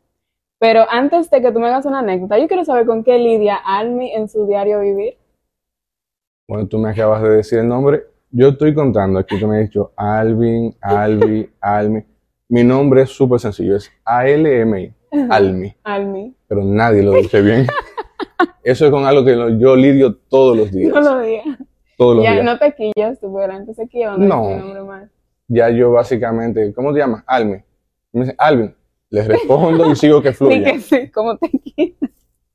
Pero 0.59 0.85
antes 0.91 1.31
de 1.31 1.41
que 1.41 1.53
tú 1.53 1.61
me 1.61 1.69
hagas 1.69 1.87
una 1.87 2.01
anécdota, 2.01 2.39
yo 2.39 2.49
quiero 2.49 2.65
saber 2.65 2.85
con 2.87 3.05
qué 3.05 3.19
lidia 3.19 3.57
Almi 3.57 4.13
en 4.13 4.29
su 4.29 4.47
diario 4.47 4.81
vivir. 4.81 5.17
Bueno, 6.49 6.67
tú 6.67 6.79
me 6.79 6.91
acabas 6.91 7.23
de 7.23 7.29
decir 7.31 7.59
el 7.61 7.69
nombre. 7.69 8.03
Yo 8.31 8.49
estoy 8.49 8.75
contando 8.75 9.19
aquí, 9.21 9.39
tú 9.39 9.47
me 9.47 9.59
has 9.59 9.63
dicho 9.69 9.93
Alvin, 9.97 10.75
Albi, 10.81 11.49
Almi. 11.61 12.03
Mi 12.49 12.65
nombre 12.65 13.03
es 13.03 13.11
súper 13.11 13.39
sencillo, 13.39 13.77
es 13.77 13.93
A-L-M-I, 14.05 14.93
Almi, 15.31 15.75
Almi, 15.85 16.35
pero 16.49 16.65
nadie 16.65 17.03
lo 17.03 17.13
dice 17.13 17.43
bien. 17.43 17.67
Eso 18.65 18.87
es 18.87 18.91
con 18.91 19.05
algo 19.05 19.25
que 19.25 19.37
yo 19.59 19.77
lidio 19.77 20.17
todos 20.17 20.57
los 20.57 20.73
días. 20.73 20.93
no 20.93 21.01
lo 21.01 21.21
digas. 21.21 21.45
Todos 21.97 22.17
los 22.17 22.25
Ya 22.25 22.33
días. 22.33 22.45
no 22.45 22.59
te 22.59 22.75
quillas, 22.75 23.21
tú, 23.21 23.35
pero 23.35 23.53
antes 23.53 23.77
se 23.77 23.87
quillaba, 23.87 24.17
No. 24.17 24.57
no. 24.57 25.09
Ya 25.49 25.71
yo 25.71 25.91
básicamente, 25.93 26.73
¿cómo 26.75 26.93
te 26.93 27.01
llamas? 27.01 27.25
Almi. 27.27 27.63
Me 28.13 28.35
Alvin. 28.39 28.75
Les 29.11 29.27
respondo 29.27 29.91
y 29.91 29.97
sigo 29.97 30.23
que 30.23 30.29
Sí, 30.33 30.37
fluya. 30.37 30.73
que 30.73 30.81
sí, 30.81 31.11
como 31.11 31.37
te 31.39 31.49
quillas. 31.51 31.97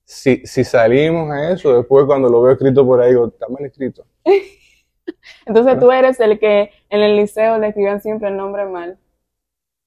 Si, 0.06 0.46
si 0.46 0.64
salimos 0.64 1.32
a 1.32 1.52
eso, 1.52 1.76
después 1.76 2.06
cuando 2.06 2.30
lo 2.30 2.42
veo 2.44 2.54
escrito 2.54 2.86
por 2.86 3.02
ahí, 3.02 3.10
digo, 3.12 3.28
está 3.28 3.48
mal 3.50 3.66
escrito. 3.66 4.06
Entonces 5.46 5.80
tú 5.80 5.92
eres 5.92 6.20
el 6.20 6.40
que 6.40 6.70
en 6.90 7.02
el 7.02 7.16
liceo 7.16 7.58
le 7.58 7.68
escribían 7.70 8.02
siempre 8.02 8.30
el 8.30 8.38
nombre 8.38 8.66
mal. 8.66 8.98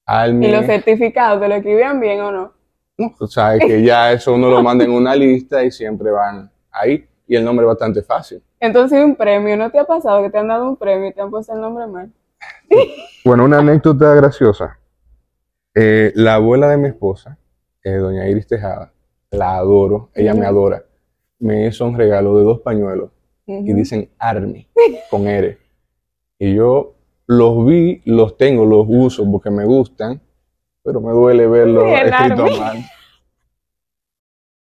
Almi. 0.05 0.47
Y 0.47 0.51
los 0.51 0.65
certificados, 0.65 1.41
¿te 1.41 1.47
lo 1.47 1.55
escribían 1.55 1.99
bien 1.99 2.21
o 2.21 2.31
no? 2.31 2.53
No, 2.97 3.13
o 3.19 3.27
sea, 3.27 3.55
es 3.55 3.63
que 3.65 3.81
ya 3.83 4.11
eso 4.11 4.33
uno 4.33 4.49
lo 4.49 4.61
manda 4.63 4.83
en 4.83 4.91
una 4.91 5.15
lista 5.15 5.63
y 5.63 5.71
siempre 5.71 6.11
van 6.11 6.51
ahí. 6.71 7.07
Y 7.27 7.35
el 7.35 7.43
nombre 7.43 7.65
es 7.65 7.67
bastante 7.67 8.01
fácil. 8.01 8.41
Entonces 8.59 9.03
un 9.03 9.15
premio, 9.15 9.55
¿no 9.57 9.69
te 9.69 9.77
ha 9.79 9.83
pasado 9.85 10.23
que 10.23 10.29
te 10.29 10.37
han 10.37 10.47
dado 10.47 10.67
un 10.67 10.77
premio 10.77 11.09
y 11.09 11.13
te 11.13 11.21
han 11.21 11.29
puesto 11.29 11.53
el 11.53 11.61
nombre 11.61 11.85
mal? 11.87 12.11
Bueno, 13.25 13.45
una 13.45 13.59
anécdota 13.59 14.13
graciosa. 14.15 14.79
Eh, 15.75 16.11
la 16.15 16.35
abuela 16.35 16.67
de 16.69 16.77
mi 16.77 16.87
esposa, 16.87 17.37
eh, 17.83 17.91
doña 17.95 18.27
Iris 18.27 18.47
Tejada, 18.47 18.93
la 19.31 19.57
adoro, 19.57 20.09
ella 20.15 20.33
me 20.33 20.45
adora, 20.45 20.83
me 21.39 21.67
hizo 21.67 21.85
un 21.85 21.97
regalo 21.97 22.37
de 22.37 22.43
dos 22.43 22.61
pañuelos 22.61 23.11
y 23.45 23.73
dicen 23.73 24.09
Army 24.17 24.67
con 25.09 25.27
R. 25.27 25.57
Y 26.39 26.55
yo 26.55 26.95
los 27.27 27.65
vi, 27.65 28.01
los 28.05 28.37
tengo, 28.37 28.65
los 28.65 28.85
uso 28.87 29.29
porque 29.31 29.49
me 29.51 29.65
gustan, 29.65 30.21
pero 30.83 30.99
me 31.01 31.11
duele 31.11 31.47
verlo 31.47 31.81
Sí, 31.85 31.93
el 31.93 32.07
escrito 32.09 32.43
Army. 32.45 32.59
mal. 32.59 32.77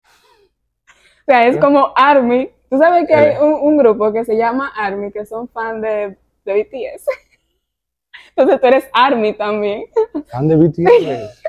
O 0.05 1.25
sea, 1.27 1.47
es 1.47 1.57
como 1.59 1.93
ARMY. 1.95 2.51
Tú 2.71 2.79
sabes 2.79 3.07
que 3.07 3.15
hay 3.15 3.35
Eh. 3.37 3.41
un, 3.41 3.53
un 3.55 3.77
grupo 3.79 4.13
que 4.13 4.25
se 4.25 4.37
llama 4.37 4.73
ARMY, 4.77 5.13
que 5.13 5.25
son 5.27 5.49
fan 5.49 5.81
de, 5.81 6.17
de 6.45 6.55
BTS. 6.65 7.07
Entonces 8.37 8.61
tú 8.61 8.67
eres 8.67 8.89
ARMY 8.93 9.35
también. 9.35 9.85
Fan 10.31 10.49
de 10.49 10.57
BTS. 10.57 11.43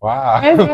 Wow. 0.00 0.10
Es- 0.42 0.58
es- 0.60 0.66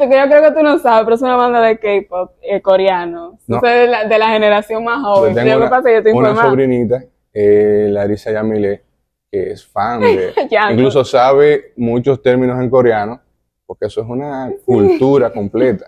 yo, 0.00 0.28
creo 0.28 0.42
que 0.42 0.52
tú 0.52 0.62
no 0.62 0.78
sabes, 0.78 1.04
pero 1.04 1.16
es 1.16 1.22
una 1.22 1.36
banda 1.36 1.60
de 1.62 1.78
K-pop 1.78 2.32
eh, 2.42 2.60
coreano. 2.60 3.38
No. 3.46 3.56
Entonces, 3.56 3.80
de 3.80 3.86
la, 3.88 4.04
de 4.04 4.18
la 4.18 4.28
generación 4.28 4.84
más 4.84 5.02
joven. 5.02 5.34
Yo 5.34 5.42
tengo 5.42 5.56
una- 5.56 5.70
pasa 5.70 5.90
yo 5.90 5.96
estoy 5.98 6.12
una 6.12 6.36
sobrinita, 6.36 7.02
eh, 7.32 7.88
Larisa 7.90 8.30
Yamile, 8.30 8.82
que 9.30 9.52
es 9.52 9.66
fan 9.66 10.00
de, 10.02 10.32
no. 10.50 10.70
incluso 10.72 11.02
sabe 11.04 11.72
muchos 11.76 12.20
términos 12.22 12.60
en 12.60 12.68
coreano, 12.68 13.20
porque 13.66 13.86
eso 13.86 14.02
es 14.02 14.06
una 14.06 14.52
cultura 14.66 15.32
completa. 15.32 15.86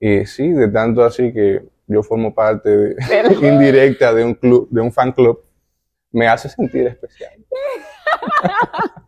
Y 0.00 0.24
sí, 0.26 0.48
de 0.50 0.68
tanto 0.68 1.02
así 1.04 1.32
que 1.32 1.62
yo 1.88 2.02
formo 2.02 2.32
parte 2.34 2.70
de- 2.70 2.96
indirecta 3.42 4.14
de 4.14 4.24
un 4.24 4.34
club, 4.34 4.68
de 4.70 4.80
un 4.80 4.92
fan 4.92 5.10
club, 5.12 5.42
me 6.14 6.28
hace 6.28 6.48
sentir 6.48 6.86
especial. 6.86 7.32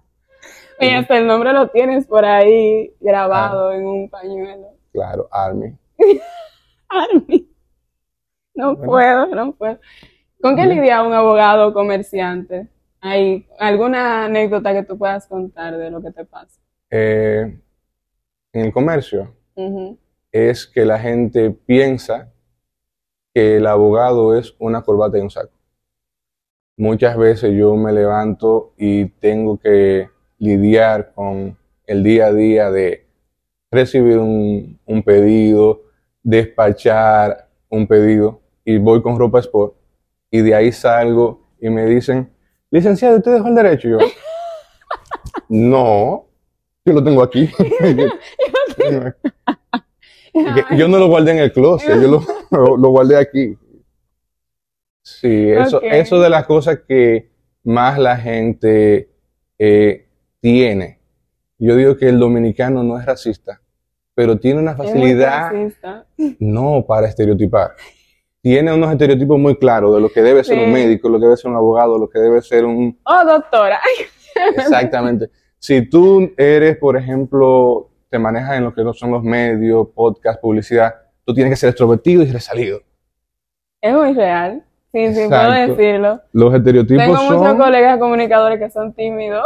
Y 0.78 0.90
hasta 0.90 1.16
el 1.16 1.26
nombre 1.26 1.54
lo 1.54 1.68
tienes 1.70 2.06
por 2.06 2.26
ahí 2.26 2.94
grabado 3.00 3.72
en 3.72 3.86
un 3.86 4.10
pañuelo. 4.10 4.74
Claro, 4.92 5.26
Army. 5.30 5.74
Army. 6.90 7.50
No 8.54 8.76
Bueno. 8.76 8.84
puedo, 8.84 9.26
no 9.34 9.52
puedo. 9.52 9.78
¿Con 10.42 10.54
qué 10.54 10.66
lidia 10.66 11.02
un 11.02 11.14
abogado 11.14 11.72
comerciante? 11.72 12.68
¿Hay 13.00 13.48
alguna 13.58 14.26
anécdota 14.26 14.74
que 14.74 14.82
tú 14.82 14.98
puedas 14.98 15.26
contar 15.26 15.78
de 15.78 15.90
lo 15.90 16.02
que 16.02 16.10
te 16.10 16.26
pasa? 16.26 16.60
Eh, 16.90 17.58
en 18.52 18.64
el 18.66 18.70
comercio 18.70 19.34
es 20.30 20.66
que 20.66 20.84
la 20.84 20.98
gente 20.98 21.52
piensa 21.52 22.30
que 23.32 23.56
el 23.56 23.66
abogado 23.66 24.36
es 24.36 24.54
una 24.58 24.82
corbata 24.82 25.16
y 25.16 25.22
un 25.22 25.30
saco. 25.30 25.55
Muchas 26.76 27.16
veces 27.16 27.54
yo 27.56 27.74
me 27.76 27.92
levanto 27.92 28.74
y 28.76 29.06
tengo 29.06 29.58
que 29.58 30.08
lidiar 30.38 31.12
con 31.14 31.56
el 31.86 32.02
día 32.02 32.26
a 32.26 32.32
día 32.32 32.70
de 32.70 33.06
recibir 33.70 34.18
un, 34.18 34.78
un 34.84 35.02
pedido, 35.02 35.82
despachar 36.22 37.48
un 37.70 37.86
pedido 37.86 38.40
y 38.64 38.76
voy 38.78 39.00
con 39.02 39.18
ropa 39.18 39.40
sport 39.40 39.74
y 40.30 40.40
de 40.42 40.54
ahí 40.54 40.70
salgo 40.72 41.48
y 41.60 41.70
me 41.70 41.86
dicen, 41.86 42.30
licenciado, 42.70 43.16
¿usted 43.16 43.32
dejó 43.34 43.48
el 43.48 43.54
derecho? 43.54 43.88
Y 43.88 43.90
yo, 43.92 43.98
no, 45.48 46.26
yo 46.84 46.92
lo 46.92 47.02
tengo 47.02 47.22
aquí. 47.22 47.48
Yo 50.76 50.86
no 50.88 50.98
lo 50.98 51.08
guardé 51.08 51.30
en 51.32 51.38
el 51.38 51.50
closet, 51.52 51.98
yo 51.98 52.08
lo, 52.08 52.22
lo- 52.50 52.76
lo 52.76 52.88
guardé 52.90 53.16
aquí. 53.16 53.56
Sí, 55.20 55.50
eso, 55.50 56.20
de 56.20 56.30
las 56.30 56.46
cosas 56.46 56.80
que 56.86 57.30
más 57.64 57.98
la 57.98 58.16
gente 58.16 59.10
eh, 59.58 60.08
tiene. 60.40 61.00
Yo 61.58 61.74
digo 61.76 61.96
que 61.96 62.08
el 62.08 62.18
dominicano 62.18 62.82
no 62.82 62.98
es 62.98 63.06
racista, 63.06 63.60
pero 64.14 64.38
tiene 64.38 64.60
una 64.60 64.76
facilidad, 64.76 65.52
no 66.38 66.84
para 66.86 67.08
estereotipar. 67.08 67.72
Tiene 68.42 68.72
unos 68.72 68.92
estereotipos 68.92 69.38
muy 69.38 69.56
claros 69.56 69.94
de 69.94 70.00
lo 70.00 70.08
que 70.10 70.22
debe 70.22 70.44
ser 70.44 70.58
Sí. 70.58 70.64
un 70.64 70.72
médico, 70.72 71.08
lo 71.08 71.18
que 71.18 71.24
debe 71.24 71.36
ser 71.36 71.50
un 71.50 71.56
abogado, 71.56 71.98
lo 71.98 72.08
que 72.08 72.18
debe 72.18 72.40
ser 72.42 72.64
un, 72.64 72.98
Oh, 73.04 73.24
doctora. 73.24 73.80
Exactamente. 74.56 75.30
Si 75.58 75.88
tú 75.88 76.30
eres, 76.36 76.76
por 76.76 76.96
ejemplo, 76.96 77.90
te 78.10 78.18
manejas 78.18 78.56
en 78.58 78.64
lo 78.64 78.74
que 78.74 78.84
no 78.84 78.92
son 78.92 79.10
los 79.10 79.22
medios, 79.22 79.88
podcast, 79.94 80.40
publicidad, 80.40 80.94
tú 81.24 81.34
tienes 81.34 81.50
que 81.52 81.56
ser 81.56 81.70
extrovertido 81.70 82.22
y 82.22 82.30
resalido. 82.30 82.80
Es 83.80 83.92
muy 83.94 84.12
real. 84.12 84.62
Sí, 84.96 85.14
sí, 85.14 85.20
Exacto. 85.24 85.50
puedo 85.52 85.76
decirlo. 85.76 86.20
Los 86.32 86.54
estereotipos 86.54 87.04
Tengo 87.04 87.38
muchos 87.38 87.54
colegas 87.56 87.98
comunicadores 87.98 88.58
que 88.58 88.70
son 88.70 88.94
tímidos. 88.94 89.44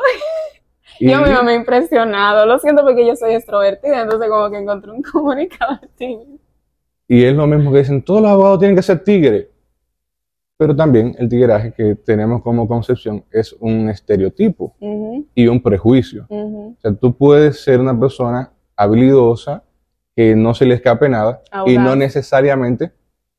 y- 1.00 1.10
Yo 1.10 1.20
misma 1.22 1.42
me 1.42 1.52
he 1.52 1.56
impresionado. 1.56 2.46
Lo 2.46 2.58
siento 2.60 2.82
porque 2.84 3.04
yo 3.04 3.16
soy 3.16 3.34
extrovertida, 3.34 4.02
entonces 4.02 4.28
como 4.30 4.48
que 4.48 4.58
encontré 4.58 4.92
un 4.92 5.02
comunicador 5.12 5.80
tímido. 5.96 6.38
y 7.08 7.24
es 7.24 7.34
lo 7.34 7.48
mismo 7.48 7.72
que 7.72 7.78
dicen, 7.78 8.02
todos 8.04 8.22
los 8.22 8.30
abogados 8.30 8.60
tienen 8.60 8.76
que 8.76 8.82
ser 8.82 9.02
tigres. 9.02 9.48
Pero 10.56 10.76
también 10.76 11.16
el 11.18 11.28
tigueraje 11.28 11.72
que 11.72 11.94
tenemos 11.96 12.42
como 12.42 12.68
concepción 12.68 13.24
es 13.32 13.52
un 13.60 13.88
estereotipo 13.88 14.74
y 15.34 15.48
un 15.48 15.60
prejuicio. 15.62 16.26
O 16.28 16.76
sea, 16.78 16.92
tú 16.94 17.16
puedes 17.16 17.60
ser 17.64 17.80
una 17.80 17.98
persona 17.98 18.52
habilidosa, 18.76 19.64
que 20.14 20.36
no 20.36 20.52
se 20.54 20.66
le 20.66 20.74
escape 20.74 21.08
nada, 21.08 21.42
y 21.66 21.76
no 21.78 21.96
necesariamente 21.96 22.92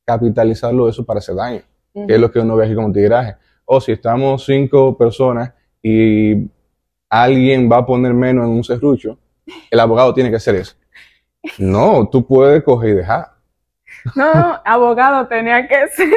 capitalizarlo 0.04 0.90
eso 0.90 1.06
para 1.06 1.20
hacer 1.20 1.36
daño. 1.36 1.62
Que 1.94 2.16
es 2.16 2.20
lo 2.20 2.32
que 2.32 2.40
uno 2.40 2.56
ve 2.56 2.66
aquí 2.66 2.76
como 2.76 2.92
tigueraje. 2.92 3.36
O 3.66 3.82
si 3.82 3.92
estamos 3.92 4.46
cinco 4.46 4.98
personas 4.98 5.54
y 5.82 6.50
alguien 7.10 7.70
va 7.72 7.78
a 7.78 7.86
poner 7.86 8.14
menos 8.14 8.46
en 8.46 8.52
un 8.52 8.64
serrucho, 8.64 9.18
el 9.70 9.80
abogado 9.80 10.14
tiene 10.14 10.30
que 10.30 10.38
hacer 10.38 10.56
eso. 10.56 10.76
No, 11.58 12.08
tú 12.08 12.24
puedes 12.24 12.64
coger 12.64 12.90
y 12.92 12.94
dejar. 12.94 13.32
No, 14.16 14.32
no, 14.32 14.62
abogado 14.64 15.28
tenía 15.28 15.68
que 15.68 15.88
ser. 15.88 16.08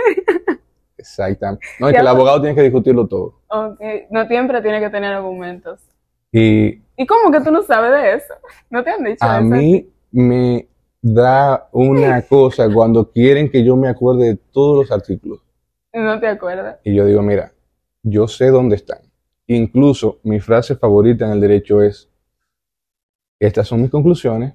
Exactamente. 0.98 1.66
No, 1.80 1.88
es 1.88 1.94
que 1.94 2.00
el 2.00 2.06
abogado 2.06 2.42
tiene 2.42 2.54
que 2.54 2.62
discutirlo 2.62 3.06
todo. 3.06 3.40
Ok, 3.48 3.80
no 4.10 4.26
siempre 4.26 4.60
tiene 4.60 4.80
que 4.80 4.90
tener 4.90 5.14
argumentos. 5.14 5.80
Y 6.30 6.84
¿Y 6.96 7.06
cómo 7.06 7.30
que 7.30 7.40
tú 7.40 7.50
no 7.50 7.62
sabes 7.62 7.92
de 7.92 8.14
eso? 8.14 8.34
¿No 8.70 8.84
te 8.84 8.90
han 8.90 9.02
dicho 9.02 9.24
a 9.24 9.38
eso? 9.38 9.44
mí 9.44 9.88
me 10.12 10.68
da 11.02 11.68
una 11.72 12.22
cosa 12.22 12.72
cuando 12.72 13.10
quieren 13.10 13.50
que 13.50 13.64
yo 13.64 13.76
me 13.76 13.88
acuerde 13.88 14.28
de 14.28 14.36
todos 14.52 14.78
los 14.78 14.92
artículos. 14.92 15.40
No 15.94 16.18
te 16.20 16.26
acuerdas. 16.28 16.78
Y 16.84 16.94
yo 16.94 17.06
digo, 17.06 17.22
mira, 17.22 17.52
yo 18.02 18.26
sé 18.28 18.48
dónde 18.48 18.76
están. 18.76 18.98
Incluso 19.46 20.18
mi 20.24 20.40
frase 20.40 20.74
favorita 20.76 21.24
en 21.26 21.32
el 21.32 21.40
derecho 21.40 21.82
es, 21.82 22.10
estas 23.38 23.68
son 23.68 23.82
mis 23.82 23.90
conclusiones, 23.90 24.54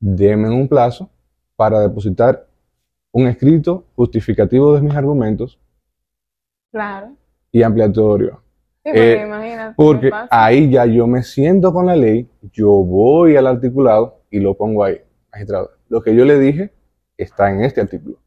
denme 0.00 0.50
un 0.50 0.68
plazo 0.68 1.10
para 1.56 1.80
depositar 1.80 2.46
un 3.12 3.28
escrito 3.28 3.84
justificativo 3.94 4.74
de 4.74 4.80
mis 4.82 4.94
argumentos 4.94 5.58
Claro. 6.72 7.14
y 7.52 7.62
ampliatorio. 7.62 8.42
Sí, 8.84 8.90
porque 8.90 9.12
Eh, 9.12 9.22
imagínate. 9.26 9.74
Porque 9.76 10.06
qué 10.06 10.10
fácil. 10.10 10.28
ahí 10.30 10.70
ya 10.70 10.86
yo 10.86 11.06
me 11.06 11.22
siento 11.22 11.72
con 11.72 11.86
la 11.86 11.96
ley, 11.96 12.28
yo 12.52 12.68
voy 12.70 13.36
al 13.36 13.46
articulado 13.46 14.22
y 14.30 14.40
lo 14.40 14.54
pongo 14.56 14.82
ahí. 14.84 15.00
Magistrado, 15.32 15.70
lo 15.88 16.02
que 16.02 16.14
yo 16.14 16.24
le 16.24 16.38
dije 16.38 16.72
está 17.16 17.50
en 17.50 17.62
este 17.62 17.80
artículo. 17.80 18.18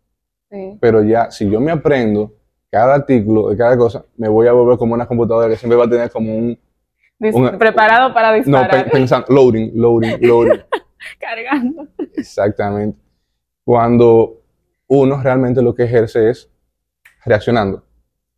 Sí. 0.50 0.78
Pero 0.80 1.04
ya, 1.04 1.30
si 1.30 1.50
yo 1.50 1.60
me 1.60 1.72
aprendo 1.72 2.34
cada 2.72 2.96
artículo 2.96 3.50
de 3.50 3.58
cada 3.58 3.78
cosa, 3.78 4.06
me 4.18 4.28
voy 4.28 4.48
a 4.48 4.52
volver 4.54 4.78
como 4.78 4.94
una 4.94 5.08
computadora 5.08 5.50
que 5.50 5.56
siempre 5.58 5.78
va 5.78 5.86
a 5.86 5.90
tener 5.90 6.12
como 6.12 6.36
un... 6.36 6.60
Dis- 7.20 7.34
una- 7.34 7.58
preparado 7.58 8.14
para 8.14 8.30
No, 8.32 8.36
disparar. 8.38 8.86
pe- 8.86 8.92
pensando, 8.92 9.26
loading, 9.30 9.72
loading, 9.76 10.18
loading. 10.22 10.62
Cargando. 11.20 11.88
Exactamente. 12.16 13.00
Cuando 13.64 14.42
uno 14.88 15.22
realmente 15.22 15.62
lo 15.62 15.74
que 15.74 15.84
ejerce 15.84 16.30
es 16.30 16.50
reaccionando. 17.26 17.84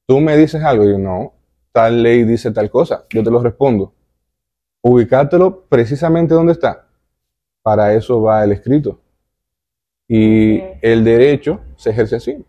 Tú 0.05 0.19
me 0.19 0.36
dices 0.38 0.63
algo 0.63 0.83
y 0.86 0.91
yo, 0.91 0.98
no, 0.98 1.33
tal 1.71 2.01
ley 2.01 2.24
dice 2.24 2.51
tal 2.51 2.69
cosa, 2.69 3.05
yo 3.09 3.24
te 3.24 3.29
lo 3.29 3.41
respondo. 3.41 3.93
Ubicártelo 4.81 5.65
precisamente 5.67 6.33
donde 6.33 6.53
está. 6.53 6.88
Para 7.62 7.93
eso 7.93 8.21
va 8.21 8.43
el 8.43 8.51
escrito. 8.53 9.00
Y 10.07 10.62
el 10.81 11.03
derecho 11.03 11.59
se 11.75 11.91
ejerce 11.91 12.15
así. 12.15 12.45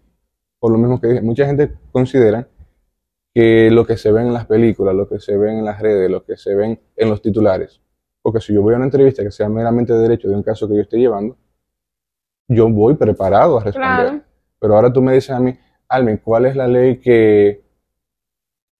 Por 0.60 0.72
lo 0.72 0.78
mismo 0.78 1.00
que 1.00 1.08
dije, 1.08 1.22
mucha 1.22 1.46
gente 1.46 1.72
considera 1.90 2.46
que 3.34 3.70
lo 3.70 3.86
que 3.86 3.96
se 3.96 4.12
ve 4.12 4.20
en 4.20 4.32
las 4.32 4.46
películas, 4.46 4.94
lo 4.94 5.08
que 5.08 5.18
se 5.18 5.36
ve 5.36 5.50
en 5.50 5.64
las 5.64 5.80
redes, 5.80 6.10
lo 6.10 6.24
que 6.24 6.36
se 6.36 6.54
ven 6.54 6.80
en 6.96 7.08
los 7.08 7.22
titulares, 7.22 7.80
porque 8.22 8.40
si 8.40 8.52
yo 8.52 8.62
voy 8.62 8.74
a 8.74 8.76
una 8.76 8.84
entrevista 8.84 9.22
que 9.22 9.30
sea 9.30 9.48
meramente 9.48 9.92
de 9.92 10.00
derecho 10.00 10.28
de 10.28 10.36
un 10.36 10.42
caso 10.42 10.68
que 10.68 10.76
yo 10.76 10.82
esté 10.82 10.98
llevando, 10.98 11.38
yo 12.48 12.68
voy 12.68 12.94
preparado 12.94 13.58
a 13.58 13.64
responder. 13.64 14.08
Claro. 14.08 14.22
Pero 14.58 14.74
ahora 14.74 14.92
tú 14.92 15.00
me 15.00 15.14
dices 15.14 15.30
a 15.30 15.40
mí, 15.40 15.58
Almen, 15.88 16.18
¿cuál 16.18 16.46
es 16.46 16.56
la 16.56 16.68
ley 16.68 17.00
que 17.00 17.64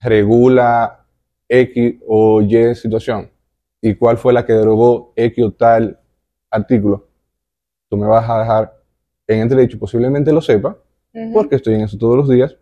regula 0.00 1.06
X 1.49 1.96
o 2.06 2.42
Y 2.42 2.75
situación? 2.75 3.30
¿Y 3.80 3.94
cuál 3.94 4.18
fue 4.18 4.32
la 4.32 4.44
que 4.44 4.52
derogó 4.52 5.12
X 5.16 5.44
o 5.44 5.52
tal 5.52 5.99
artículo? 6.50 7.08
Tú 7.88 7.96
me 7.96 8.06
vas 8.06 8.28
a 8.28 8.40
dejar 8.40 8.82
en 9.26 9.40
entredicho, 9.40 9.78
posiblemente 9.78 10.32
lo 10.32 10.40
sepa, 10.40 10.76
Porque 11.33 11.57
estoy 11.57 11.75
en 11.75 11.83
eso 11.83 11.99
todos 11.99 12.17
los 12.17 12.29
días, 12.29 12.57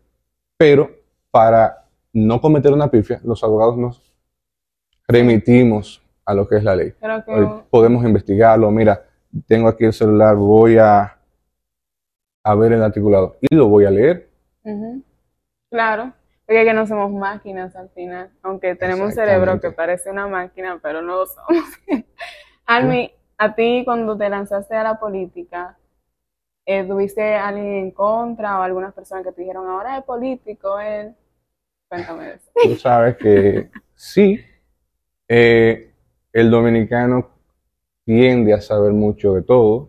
pero 0.56 0.90
para 1.30 1.84
no 2.12 2.40
cometer 2.40 2.72
una 2.72 2.90
pifia, 2.90 3.20
los 3.24 3.42
abogados 3.44 3.76
nos 3.76 4.02
remitimos 5.06 6.02
a 6.24 6.34
lo 6.34 6.48
que 6.48 6.56
es 6.56 6.64
la 6.64 6.76
ley. 6.76 6.92
Que 7.26 7.48
podemos 7.70 8.04
investigarlo, 8.04 8.70
mira, 8.70 9.02
tengo 9.46 9.68
aquí 9.68 9.84
el 9.84 9.92
celular, 9.92 10.36
voy 10.36 10.78
a, 10.78 11.18
a 12.42 12.54
ver 12.54 12.72
el 12.72 12.82
articulado 12.82 13.36
y 13.40 13.54
lo 13.54 13.68
voy 13.68 13.84
a 13.84 13.90
leer. 13.90 14.28
Claro, 15.70 16.12
porque 16.46 16.64
que 16.64 16.72
no 16.72 16.86
somos 16.86 17.12
máquinas 17.12 17.76
al 17.76 17.90
final, 17.90 18.30
aunque 18.42 18.74
tenemos 18.74 19.06
un 19.06 19.12
cerebro 19.12 19.60
que 19.60 19.70
parece 19.70 20.10
una 20.10 20.26
máquina, 20.26 20.78
pero 20.82 21.02
no 21.02 21.16
lo 21.16 21.26
somos. 21.26 21.64
Almi, 22.66 23.10
a 23.36 23.54
ti 23.54 23.82
cuando 23.84 24.16
te 24.16 24.28
lanzaste 24.28 24.74
a 24.74 24.82
la 24.82 24.98
política, 24.98 25.78
eh, 26.70 26.84
¿tuviste 26.84 27.34
alguien 27.34 27.66
en 27.66 27.90
contra 27.92 28.60
o 28.60 28.62
algunas 28.62 28.92
personas 28.92 29.24
que 29.24 29.32
te 29.32 29.40
dijeron, 29.40 29.66
ahora 29.66 29.96
es 29.96 30.04
político 30.04 30.78
él? 30.78 31.14
Cuéntame 31.88 32.34
eso. 32.34 32.50
Tú 32.62 32.76
sabes 32.76 33.16
que 33.16 33.70
sí, 33.94 34.38
eh, 35.26 35.94
el 36.30 36.50
dominicano 36.50 37.30
tiende 38.04 38.52
a 38.52 38.60
saber 38.60 38.92
mucho 38.92 39.32
de 39.32 39.42
todo 39.42 39.88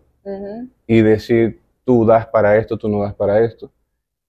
y 0.86 1.02
decir, 1.02 1.60
tú 1.84 2.06
das 2.06 2.26
para 2.28 2.56
esto, 2.56 2.78
tú 2.78 2.88
no 2.88 3.02
das 3.02 3.12
para 3.12 3.44
esto. 3.44 3.70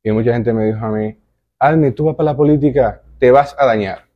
Y 0.04 0.12
mucha 0.12 0.34
gente 0.34 0.52
me 0.52 0.66
dijo 0.66 0.86
a 0.86 0.92
mí, 0.92 1.18
Almi, 1.58 1.92
tú 1.92 2.04
vas 2.04 2.18
para 2.18 2.32
la 2.32 2.36
política, 2.36 3.02
te 3.18 3.32
vas 3.32 3.56
a 3.58 3.66
dañar. 3.66 4.10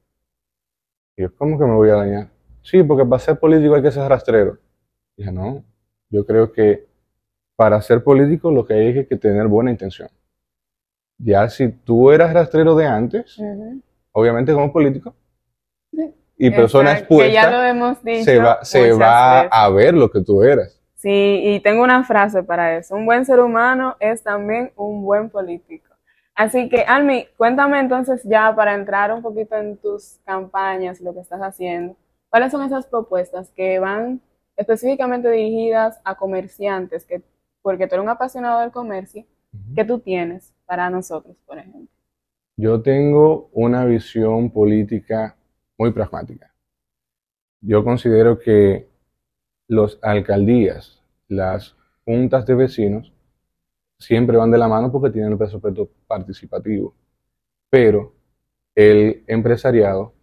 Y 1.16 1.22
yo, 1.22 1.34
¿cómo 1.38 1.58
que 1.58 1.64
me 1.64 1.74
voy 1.74 1.90
a 1.90 1.96
dañar? 1.96 2.30
Sí, 2.64 2.84
porque 2.84 3.06
para 3.06 3.20
ser 3.20 3.40
político 3.40 3.76
hay 3.76 3.82
que 3.82 3.92
ser 3.92 4.10
rastrero. 4.10 4.58
dije, 5.16 5.32
no, 5.32 5.64
yo 6.10 6.26
creo 6.26 6.52
que 6.52 6.95
para 7.56 7.82
ser 7.82 8.04
político 8.04 8.52
lo 8.52 8.66
que 8.66 8.74
hay 8.74 8.98
es 9.00 9.08
que 9.08 9.16
tener 9.16 9.48
buena 9.48 9.72
intención. 9.72 10.10
Ya 11.18 11.48
si 11.50 11.70
tú 11.70 12.12
eras 12.12 12.34
rastrero 12.34 12.76
de 12.76 12.86
antes, 12.86 13.38
obviamente 14.12 14.54
como 14.54 14.72
político, 14.72 15.14
Sí. 15.92 16.14
y 16.38 16.50
persona 16.52 16.96
que 17.06 17.32
ya 17.32 17.50
lo 17.50 17.64
expuesta, 17.64 17.70
hemos 17.70 18.04
dicho 18.04 18.24
se 18.26 18.40
va, 18.40 18.66
se 18.66 18.92
va 18.92 19.42
a 19.42 19.70
ver 19.70 19.94
lo 19.94 20.12
que 20.12 20.22
tú 20.22 20.44
eras. 20.44 20.82
Sí, 20.96 21.42
y 21.44 21.60
tengo 21.62 21.84
una 21.84 22.04
frase 22.04 22.44
para 22.44 22.78
eso. 22.78 22.96
Un 22.96 23.06
buen 23.06 23.26
ser 23.26 23.40
humano 23.40 23.96
es 24.00 24.24
también 24.24 24.72
un 24.76 25.04
buen 25.04 25.30
político. 25.30 25.94
Así 26.34 26.68
que, 26.68 26.82
Almi, 26.82 27.28
cuéntame 27.38 27.80
entonces 27.80 28.22
ya 28.26 28.54
para 28.54 28.74
entrar 28.74 29.14
un 29.14 29.22
poquito 29.22 29.56
en 29.56 29.78
tus 29.78 30.20
campañas, 30.26 31.00
lo 31.00 31.14
que 31.14 31.22
estás 31.22 31.40
haciendo. 31.40 31.96
¿Cuáles 32.30 32.52
son 32.52 32.64
esas 32.66 32.86
propuestas 32.88 33.52
que 33.52 33.80
van 33.80 34.20
específicamente 34.58 35.30
dirigidas 35.30 36.02
a 36.04 36.16
comerciantes? 36.16 37.06
Que, 37.06 37.22
porque 37.66 37.88
tú 37.88 37.96
eres 37.96 38.04
un 38.04 38.10
apasionado 38.10 38.62
del 38.62 38.72
comercio, 38.72 39.26
¿qué 39.74 39.84
tú 39.84 39.98
tienes 39.98 40.54
para 40.68 40.88
nosotros, 40.92 41.36
por 41.48 41.58
ejemplo? 41.58 41.88
Yo 42.56 42.84
tengo 42.84 43.50
una 43.54 43.86
visión 43.86 44.52
política 44.52 45.36
muy 45.76 45.92
pragmática. 45.92 46.54
Yo 47.62 47.84
considero 47.84 48.38
que 48.38 48.88
las 49.68 49.98
alcaldías, 50.04 51.02
las 51.28 51.76
juntas 52.06 52.46
de 52.46 52.54
vecinos, 52.54 53.12
siempre 53.98 54.38
van 54.38 54.52
de 54.52 54.60
la 54.60 54.68
mano 54.68 54.92
porque 54.92 55.10
tienen 55.10 55.32
el 55.32 55.38
presupuesto 55.40 55.90
participativo. 56.06 56.94
Pero 57.72 58.14
el 58.76 59.24
empresariado 59.26 60.14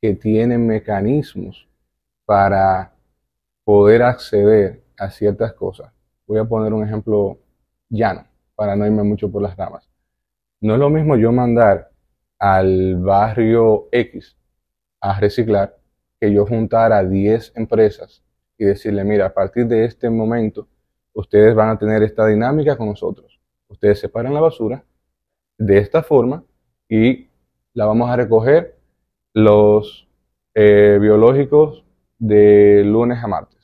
que 0.00 0.14
tiene 0.14 0.56
mecanismos 0.56 1.66
para 2.24 2.94
poder 3.64 4.04
acceder 4.04 4.84
a 4.96 5.10
ciertas 5.10 5.52
cosas. 5.52 5.95
Voy 6.26 6.38
a 6.38 6.44
poner 6.44 6.72
un 6.72 6.84
ejemplo 6.84 7.38
llano, 7.88 8.26
para 8.54 8.76
no 8.76 8.86
irme 8.86 9.02
mucho 9.02 9.30
por 9.30 9.42
las 9.42 9.56
ramas. 9.56 9.88
No 10.60 10.74
es 10.74 10.80
lo 10.80 10.90
mismo 10.90 11.16
yo 11.16 11.32
mandar 11.32 11.90
al 12.38 12.96
barrio 12.96 13.88
X 13.92 14.36
a 15.00 15.18
reciclar 15.20 15.76
que 16.20 16.32
yo 16.32 16.46
juntar 16.46 16.92
a 16.92 17.04
10 17.04 17.52
empresas 17.56 18.22
y 18.58 18.64
decirle, 18.64 19.04
mira, 19.04 19.26
a 19.26 19.34
partir 19.34 19.66
de 19.66 19.84
este 19.84 20.08
momento, 20.10 20.68
ustedes 21.12 21.54
van 21.54 21.70
a 21.70 21.78
tener 21.78 22.02
esta 22.02 22.26
dinámica 22.26 22.76
con 22.76 22.88
nosotros. 22.88 23.40
Ustedes 23.68 24.00
separan 24.00 24.34
la 24.34 24.40
basura 24.40 24.84
de 25.58 25.78
esta 25.78 26.02
forma 26.02 26.44
y 26.88 27.28
la 27.74 27.86
vamos 27.86 28.10
a 28.10 28.16
recoger 28.16 28.78
los 29.34 30.08
eh, 30.54 30.98
biológicos 31.00 31.84
de 32.18 32.82
lunes 32.84 33.22
a 33.22 33.26
martes, 33.26 33.55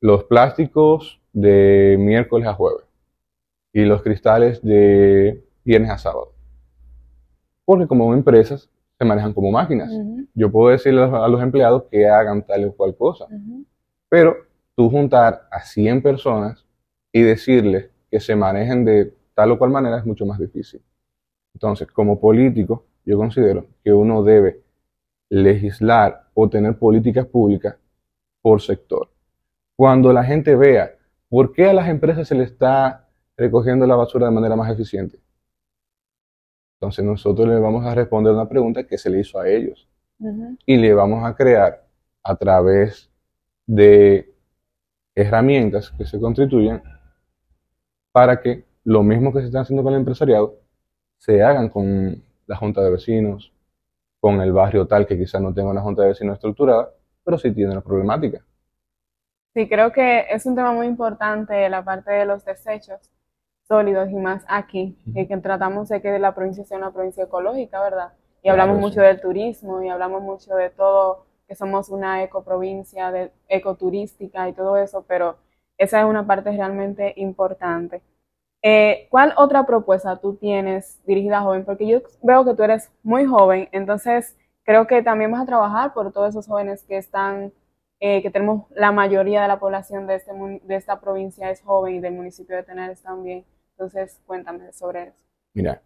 los 0.00 0.24
plásticos 0.24 1.20
de 1.32 1.96
miércoles 1.98 2.46
a 2.48 2.54
jueves 2.54 2.84
y 3.72 3.84
los 3.84 4.02
cristales 4.02 4.62
de 4.62 5.44
viernes 5.64 5.90
a 5.90 5.98
sábado. 5.98 6.32
Porque 7.64 7.86
como 7.86 8.12
empresas 8.14 8.70
se 8.98 9.04
manejan 9.04 9.32
como 9.32 9.50
máquinas. 9.50 9.90
Yo 10.34 10.50
puedo 10.50 10.70
decirle 10.70 11.02
a 11.02 11.28
los- 11.28 11.42
empleados 11.42 11.84
que 11.90 12.08
hagan 12.08 12.44
tal 12.46 12.64
o 12.66 12.72
cual 12.72 12.96
cosa, 12.96 13.26
pero 14.08 14.36
tú 14.76 14.90
juntar 14.90 15.48
a 15.50 15.60
100 15.60 16.02
personas 16.02 16.64
y 17.12 17.22
decirles 17.22 17.90
que 18.10 18.20
se 18.20 18.34
manejen 18.36 18.84
de 18.84 19.14
tal 19.34 19.52
o 19.52 19.58
cual 19.58 19.70
manera 19.70 19.98
es 19.98 20.06
mucho 20.06 20.24
más 20.26 20.38
difícil. 20.38 20.80
Entonces, 21.54 21.88
como 21.88 22.20
político, 22.20 22.84
yo 23.04 23.16
considero 23.18 23.66
que 23.84 23.92
uno 23.92 24.22
debe 24.22 24.62
legislar 25.30 26.28
o 26.34 26.48
tener 26.48 26.78
políticas 26.78 27.26
públicas 27.26 27.76
por 28.42 28.60
sector. 28.62 29.08
Cuando 29.78 30.12
la 30.12 30.24
gente 30.24 30.56
vea 30.56 30.96
por 31.28 31.52
qué 31.52 31.66
a 31.66 31.72
las 31.72 31.88
empresas 31.88 32.26
se 32.26 32.34
le 32.34 32.42
está 32.42 33.08
recogiendo 33.36 33.86
la 33.86 33.94
basura 33.94 34.26
de 34.26 34.32
manera 34.32 34.56
más 34.56 34.68
eficiente, 34.72 35.20
entonces 36.74 37.04
nosotros 37.04 37.46
le 37.46 37.60
vamos 37.60 37.86
a 37.86 37.94
responder 37.94 38.32
una 38.32 38.48
pregunta 38.48 38.84
que 38.84 38.98
se 38.98 39.08
le 39.08 39.20
hizo 39.20 39.38
a 39.38 39.48
ellos. 39.48 39.88
Y 40.66 40.78
le 40.78 40.92
vamos 40.94 41.24
a 41.24 41.36
crear 41.36 41.86
a 42.24 42.34
través 42.34 43.08
de 43.68 44.34
herramientas 45.14 45.92
que 45.92 46.06
se 46.06 46.18
constituyen 46.18 46.82
para 48.10 48.40
que 48.40 48.64
lo 48.82 49.04
mismo 49.04 49.32
que 49.32 49.42
se 49.42 49.46
está 49.46 49.60
haciendo 49.60 49.84
con 49.84 49.92
el 49.92 50.00
empresariado 50.00 50.56
se 51.18 51.40
hagan 51.40 51.68
con 51.68 52.20
la 52.48 52.56
junta 52.56 52.82
de 52.82 52.90
vecinos, 52.90 53.52
con 54.18 54.40
el 54.40 54.52
barrio 54.52 54.88
tal 54.88 55.06
que 55.06 55.16
quizás 55.16 55.40
no 55.40 55.54
tenga 55.54 55.70
una 55.70 55.82
junta 55.82 56.02
de 56.02 56.08
vecinos 56.08 56.34
estructurada, 56.34 56.90
pero 57.22 57.38
sí 57.38 57.52
tiene 57.52 57.70
una 57.70 57.80
problemática. 57.80 58.44
Sí, 59.58 59.68
creo 59.68 59.90
que 59.90 60.26
es 60.30 60.46
un 60.46 60.54
tema 60.54 60.70
muy 60.72 60.86
importante 60.86 61.68
la 61.68 61.82
parte 61.82 62.12
de 62.12 62.24
los 62.24 62.44
desechos 62.44 63.00
sólidos 63.66 64.08
y 64.08 64.14
más 64.14 64.44
aquí, 64.46 64.96
que 65.12 65.36
tratamos 65.38 65.88
de 65.88 66.00
que 66.00 66.16
la 66.20 66.32
provincia 66.32 66.64
sea 66.64 66.78
una 66.78 66.92
provincia 66.92 67.24
ecológica, 67.24 67.82
¿verdad? 67.82 68.12
Y 68.40 68.50
hablamos 68.50 68.78
mucho 68.78 69.00
del 69.00 69.20
turismo 69.20 69.82
y 69.82 69.88
hablamos 69.88 70.22
mucho 70.22 70.54
de 70.54 70.70
todo, 70.70 71.26
que 71.48 71.56
somos 71.56 71.88
una 71.88 72.22
ecoprovincia, 72.22 73.10
de, 73.10 73.32
ecoturística 73.48 74.48
y 74.48 74.52
todo 74.52 74.76
eso, 74.76 75.04
pero 75.08 75.38
esa 75.76 76.02
es 76.02 76.06
una 76.06 76.24
parte 76.24 76.52
realmente 76.52 77.14
importante. 77.16 78.00
Eh, 78.62 79.08
¿Cuál 79.10 79.34
otra 79.36 79.66
propuesta 79.66 80.20
tú 80.20 80.36
tienes 80.36 81.04
dirigida 81.04 81.38
a 81.38 81.42
joven? 81.42 81.64
Porque 81.64 81.88
yo 81.88 82.00
veo 82.22 82.44
que 82.44 82.54
tú 82.54 82.62
eres 82.62 82.92
muy 83.02 83.24
joven, 83.24 83.68
entonces 83.72 84.36
creo 84.62 84.86
que 84.86 85.02
también 85.02 85.32
vas 85.32 85.42
a 85.42 85.46
trabajar 85.46 85.94
por 85.94 86.12
todos 86.12 86.28
esos 86.28 86.46
jóvenes 86.46 86.84
que 86.84 86.96
están, 86.96 87.52
eh, 88.00 88.22
que 88.22 88.30
tenemos 88.30 88.66
la 88.70 88.92
mayoría 88.92 89.42
de 89.42 89.48
la 89.48 89.58
población 89.58 90.06
de, 90.06 90.16
este, 90.16 90.32
de 90.32 90.74
esta 90.76 91.00
provincia 91.00 91.50
es 91.50 91.62
joven 91.62 91.96
y 91.96 92.00
del 92.00 92.14
municipio 92.14 92.56
de 92.56 92.62
Tenares 92.62 93.02
también. 93.02 93.44
Entonces, 93.72 94.20
cuéntame 94.26 94.72
sobre 94.72 95.08
eso. 95.08 95.18
Mira, 95.54 95.82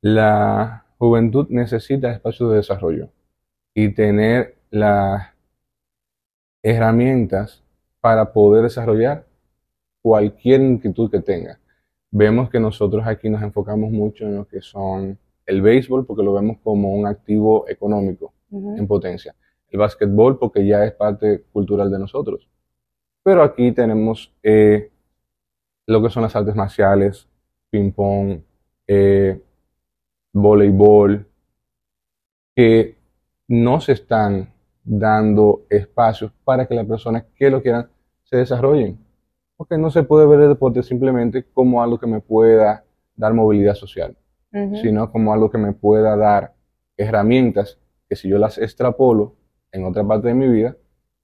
la 0.00 0.86
juventud 0.98 1.46
necesita 1.50 2.10
espacios 2.10 2.50
de 2.50 2.56
desarrollo 2.56 3.10
y 3.74 3.94
tener 3.94 4.56
las 4.70 5.32
herramientas 6.62 7.64
para 8.00 8.32
poder 8.32 8.64
desarrollar 8.64 9.26
cualquier 10.02 10.60
inquietud 10.60 11.10
que 11.10 11.20
tenga. 11.20 11.58
Vemos 12.10 12.50
que 12.50 12.60
nosotros 12.60 13.06
aquí 13.06 13.28
nos 13.28 13.42
enfocamos 13.42 13.90
mucho 13.90 14.24
en 14.24 14.36
lo 14.36 14.46
que 14.46 14.60
son 14.60 15.18
el 15.46 15.62
béisbol 15.62 16.06
porque 16.06 16.22
lo 16.22 16.34
vemos 16.34 16.58
como 16.62 16.94
un 16.94 17.06
activo 17.06 17.68
económico 17.68 18.32
en 18.50 18.86
potencia. 18.86 19.34
El 19.70 19.78
básquetbol 19.78 20.38
porque 20.38 20.66
ya 20.66 20.84
es 20.84 20.92
parte 20.92 21.42
cultural 21.52 21.90
de 21.90 21.98
nosotros. 21.98 22.48
Pero 23.22 23.42
aquí 23.42 23.72
tenemos 23.72 24.32
eh, 24.42 24.90
lo 25.86 26.02
que 26.02 26.10
son 26.10 26.22
las 26.22 26.34
artes 26.34 26.54
marciales, 26.54 27.28
ping-pong, 27.70 28.40
eh, 28.86 29.40
voleibol, 30.32 31.26
que 32.54 32.96
no 33.48 33.80
se 33.80 33.92
están 33.92 34.52
dando 34.82 35.66
espacios 35.68 36.32
para 36.44 36.66
que 36.66 36.74
las 36.74 36.86
personas 36.86 37.24
que 37.36 37.50
lo 37.50 37.62
quieran 37.62 37.88
se 38.24 38.38
desarrollen. 38.38 38.98
Porque 39.56 39.76
no 39.76 39.90
se 39.90 40.02
puede 40.02 40.26
ver 40.26 40.40
el 40.40 40.48
deporte 40.48 40.82
simplemente 40.82 41.44
como 41.52 41.82
algo 41.82 41.98
que 41.98 42.06
me 42.06 42.20
pueda 42.20 42.84
dar 43.16 43.34
movilidad 43.34 43.74
social, 43.74 44.16
sino 44.80 45.10
como 45.10 45.32
algo 45.32 45.50
que 45.50 45.58
me 45.58 45.72
pueda 45.72 46.16
dar 46.16 46.54
herramientas 46.96 47.78
que 48.08 48.16
si 48.16 48.28
yo 48.28 48.38
las 48.38 48.56
extrapolo 48.58 49.34
en 49.72 49.84
otra 49.84 50.04
parte 50.04 50.28
de 50.28 50.34
mi 50.34 50.48
vida, 50.48 50.76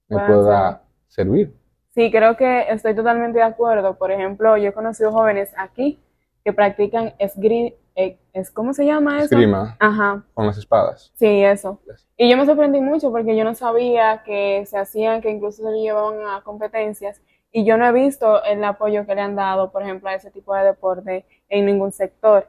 me 0.07 0.17
pueda 0.25 0.83
servir. 1.07 1.53
Sí, 1.93 2.11
creo 2.11 2.35
que 2.35 2.65
estoy 2.69 2.93
totalmente 2.93 3.39
de 3.39 3.45
acuerdo. 3.45 3.97
Por 3.97 4.11
ejemplo, 4.11 4.57
yo 4.57 4.69
he 4.69 4.73
conocido 4.73 5.11
jóvenes 5.11 5.53
aquí 5.57 5.99
que 6.43 6.53
practican 6.53 7.13
esgrima, 7.17 7.71
eh, 7.95 8.19
es, 8.33 8.51
¿cómo 8.51 8.73
se 8.73 8.85
llama 8.85 9.17
eso? 9.17 9.35
Esgrima. 9.35 9.77
Ajá. 9.79 10.23
Con 10.33 10.45
las 10.45 10.57
espadas. 10.57 11.11
Sí, 11.15 11.43
eso. 11.43 11.79
Y 12.17 12.29
yo 12.29 12.37
me 12.37 12.45
sorprendí 12.45 12.81
mucho 12.81 13.11
porque 13.11 13.35
yo 13.35 13.43
no 13.45 13.55
sabía 13.55 14.21
que 14.23 14.65
se 14.65 14.77
hacían, 14.77 15.21
que 15.21 15.31
incluso 15.31 15.63
se 15.63 15.71
llevaban 15.71 16.19
a 16.27 16.41
competencias. 16.43 17.21
Y 17.51 17.63
yo 17.65 17.77
no 17.77 17.87
he 17.87 17.93
visto 17.93 18.43
el 18.43 18.63
apoyo 18.65 19.05
que 19.05 19.15
le 19.15 19.21
han 19.21 19.35
dado, 19.35 19.71
por 19.71 19.81
ejemplo, 19.81 20.09
a 20.09 20.15
ese 20.15 20.29
tipo 20.29 20.53
de 20.53 20.65
deporte 20.65 21.25
en 21.47 21.65
ningún 21.65 21.93
sector. 21.93 22.47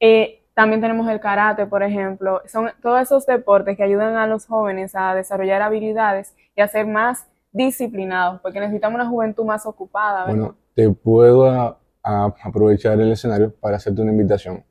Eh, 0.00 0.46
también 0.58 0.80
tenemos 0.80 1.08
el 1.08 1.20
karate, 1.20 1.66
por 1.66 1.84
ejemplo. 1.84 2.42
Son 2.46 2.68
todos 2.82 3.00
esos 3.00 3.24
deportes 3.26 3.76
que 3.76 3.84
ayudan 3.84 4.16
a 4.16 4.26
los 4.26 4.44
jóvenes 4.44 4.96
a 4.96 5.14
desarrollar 5.14 5.62
habilidades 5.62 6.34
y 6.56 6.60
a 6.60 6.66
ser 6.66 6.84
más 6.84 7.28
disciplinados, 7.52 8.40
porque 8.40 8.58
necesitamos 8.58 8.96
una 8.96 9.08
juventud 9.08 9.44
más 9.44 9.66
ocupada. 9.66 10.26
Bueno, 10.26 10.56
te 10.74 10.90
puedo 10.90 11.78
aprovechar 12.02 13.00
el 13.00 13.12
escenario 13.12 13.54
para 13.54 13.76
hacerte 13.76 14.02
una 14.02 14.10
invitación. 14.10 14.64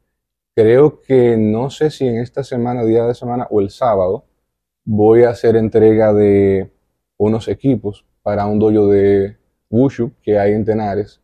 Creo 0.54 1.02
que 1.02 1.38
no 1.38 1.70
sé 1.70 1.90
si 1.90 2.06
en 2.06 2.18
esta 2.18 2.44
semana, 2.44 2.84
día 2.84 3.06
de 3.06 3.16
semana 3.16 3.48
o 3.50 3.62
el 3.62 3.70
sábado, 3.70 4.26
voy 4.84 5.24
a 5.24 5.30
hacer 5.30 5.56
entrega 5.56 6.12
de 6.12 6.70
unos 7.16 7.48
equipos 7.48 8.06
para 8.24 8.46
un 8.46 8.60
dojo 8.60 8.88
de 8.88 9.38
Wushu 9.70 10.12
que 10.22 10.38
hay 10.38 10.52
en 10.52 10.66
Tenares, 10.66 11.22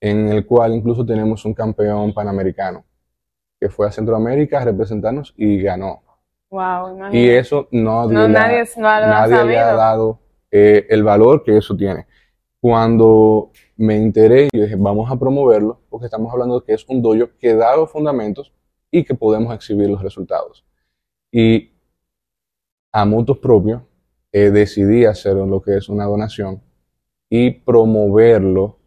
en 0.00 0.30
el 0.30 0.44
cual 0.46 0.74
incluso 0.74 1.06
tenemos 1.06 1.44
un 1.44 1.54
campeón 1.54 2.12
panamericano 2.12 2.87
que 3.60 3.68
fue 3.68 3.86
a 3.86 3.90
Centroamérica 3.90 4.60
a 4.60 4.64
representarnos 4.64 5.34
y 5.36 5.60
ganó. 5.62 6.02
Wow, 6.50 7.12
y 7.12 7.28
eso 7.28 7.68
no, 7.72 8.08
nadie, 8.08 8.64
nadie 8.76 9.34
había 9.34 9.74
dado 9.74 10.20
eh, 10.50 10.86
el 10.88 11.02
valor 11.02 11.44
que 11.44 11.56
eso 11.56 11.76
tiene. 11.76 12.06
Cuando 12.60 13.50
me 13.76 13.96
enteré 13.96 14.48
y 14.50 14.60
dije, 14.60 14.76
vamos 14.76 15.10
a 15.10 15.18
promoverlo, 15.18 15.82
porque 15.90 16.06
estamos 16.06 16.32
hablando 16.32 16.60
de 16.60 16.66
que 16.66 16.72
es 16.72 16.88
un 16.88 17.02
dojo 17.02 17.30
que 17.38 17.54
da 17.54 17.76
los 17.76 17.90
fundamentos 17.90 18.52
y 18.90 19.04
que 19.04 19.14
podemos 19.14 19.54
exhibir 19.54 19.90
los 19.90 20.02
resultados. 20.02 20.64
Y 21.30 21.72
a 22.92 23.04
mutuos 23.04 23.38
propios 23.38 23.82
eh, 24.32 24.50
decidí 24.50 25.04
hacer 25.04 25.34
lo 25.34 25.60
que 25.60 25.76
es 25.76 25.88
una 25.88 26.06
donación 26.06 26.62
y 27.28 27.50
promoverlo 27.50 28.78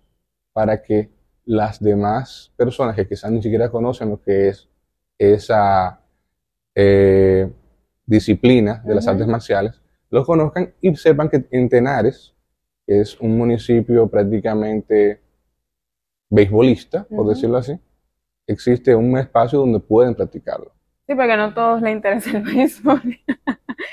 para 0.52 0.82
que 0.82 1.11
las 1.46 1.82
demás 1.82 2.52
personas 2.56 2.96
que 2.96 3.08
quizás 3.08 3.32
ni 3.32 3.42
siquiera 3.42 3.70
conocen 3.70 4.10
lo 4.10 4.22
que 4.22 4.50
es 4.50 4.70
esa 5.18 6.02
eh, 6.76 7.52
disciplina 8.06 8.82
de 8.86 8.96
las 8.96 9.08
artes 9.08 9.28
marciales, 9.28 9.82
lo 10.10 10.26
conozcan 10.26 10.74
y 10.82 10.96
sepan 10.96 11.30
que 11.30 11.46
en 11.52 11.70
Tenares 11.70 12.34
es 12.86 13.20
un 13.20 13.38
municipio 13.38 14.08
prácticamente 14.08 15.22
beisbolista, 16.30 17.04
por 17.06 17.28
decirlo 17.28 17.58
así, 17.58 17.80
existe 18.48 18.96
un 18.96 19.18
espacio 19.18 19.60
donde 19.60 19.80
pueden 19.80 20.16
practicarlo. 20.16 20.72
Sí, 21.08 21.16
porque 21.16 21.36
no 21.36 21.44
a 21.44 21.54
todos 21.54 21.82
les 21.82 21.94
interesa 21.94 22.38
el 22.38 22.44
béisbol. 22.44 23.02